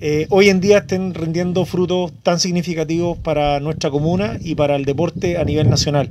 eh, 0.00 0.26
hoy 0.30 0.48
en 0.48 0.60
día 0.60 0.78
estén 0.78 1.14
rindiendo 1.14 1.64
frutos 1.64 2.12
tan 2.22 2.40
significativos 2.40 3.18
para 3.18 3.60
nuestra 3.60 3.90
comuna 3.90 4.36
y 4.40 4.56
para 4.56 4.76
el 4.76 4.84
deporte 4.84 5.38
a 5.38 5.44
nivel 5.44 5.70
nacional. 5.70 6.08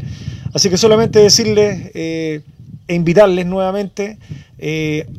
Así 0.53 0.69
que 0.69 0.77
solamente 0.77 1.19
decirles 1.19 1.91
e 2.87 2.95
invitarles 2.95 3.45
nuevamente, 3.45 4.17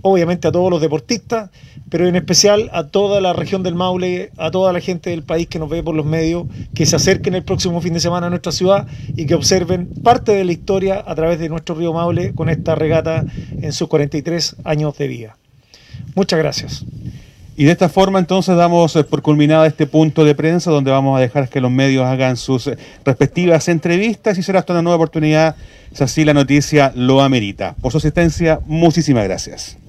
obviamente 0.03 0.48
a 0.48 0.53
todos 0.53 0.70
los 0.70 0.81
deportistas, 0.81 1.51
pero 1.88 2.07
en 2.07 2.16
especial 2.16 2.70
a 2.72 2.87
toda 2.87 3.20
la 3.20 3.35
región 3.35 3.62
del 3.62 3.75
Maule, 3.75 4.31
a 4.38 4.51
toda 4.51 4.72
la 4.72 4.81
gente 4.81 5.11
del 5.11 5.22
país 5.22 5.46
que 5.46 5.59
nos 5.59 5.68
ve 5.68 5.83
por 5.83 5.94
los 5.94 6.07
medios, 6.07 6.46
que 6.75 6.87
se 6.87 6.96
acerquen 6.96 7.35
el 7.35 7.42
próximo 7.42 7.81
fin 7.83 7.92
de 7.92 8.01
semana 8.01 8.29
a 8.29 8.31
nuestra 8.31 8.51
ciudad 8.51 8.87
y 9.14 9.27
que 9.27 9.35
observen 9.35 9.88
parte 10.03 10.33
de 10.33 10.44
la 10.44 10.53
historia 10.53 11.05
a 11.07 11.14
través 11.14 11.38
de 11.38 11.48
nuestro 11.51 11.75
río 11.75 11.92
Maule 11.92 12.33
con 12.35 12.48
esta 12.48 12.75
regata 12.75 13.27
en 13.61 13.72
sus 13.72 13.88
43 13.88 14.57
años 14.64 14.96
de 14.96 15.09
vida. 15.09 15.37
Muchas 16.14 16.38
gracias. 16.38 16.85
Y 17.57 17.65
de 17.65 17.73
esta 17.73 17.88
forma 17.88 18.19
entonces 18.19 18.57
damos 18.57 18.97
eh, 18.97 19.05
por 19.05 19.23
culminada 19.23 19.67
este 19.67 19.87
punto 19.87 20.25
de 20.25 20.35
prensa 20.35 20.71
donde 20.71 20.91
vamos 20.91 21.19
a 21.19 21.21
dejar 21.21 21.49
que 21.49 21.61
los 21.61 21.71
medios 21.71 22.07
hagan 22.07 22.37
sus 22.37 22.67
eh, 22.67 22.79
respectivas 23.05 23.69
entrevistas 23.69 24.38
y 24.38 24.43
será 24.43 24.61
hasta 24.61 24.73
una 24.73 24.83
nueva 24.83 24.97
oportunidad 24.97 25.57
si 25.93 26.03
así 26.03 26.25
la 26.25 26.33
noticia 26.35 26.93
lo 26.95 27.21
amerita. 27.21 27.75
Por 27.81 27.93
su 27.93 27.99
asistencia, 27.99 28.61
muchísimas 28.67 29.25
gracias. 29.25 29.82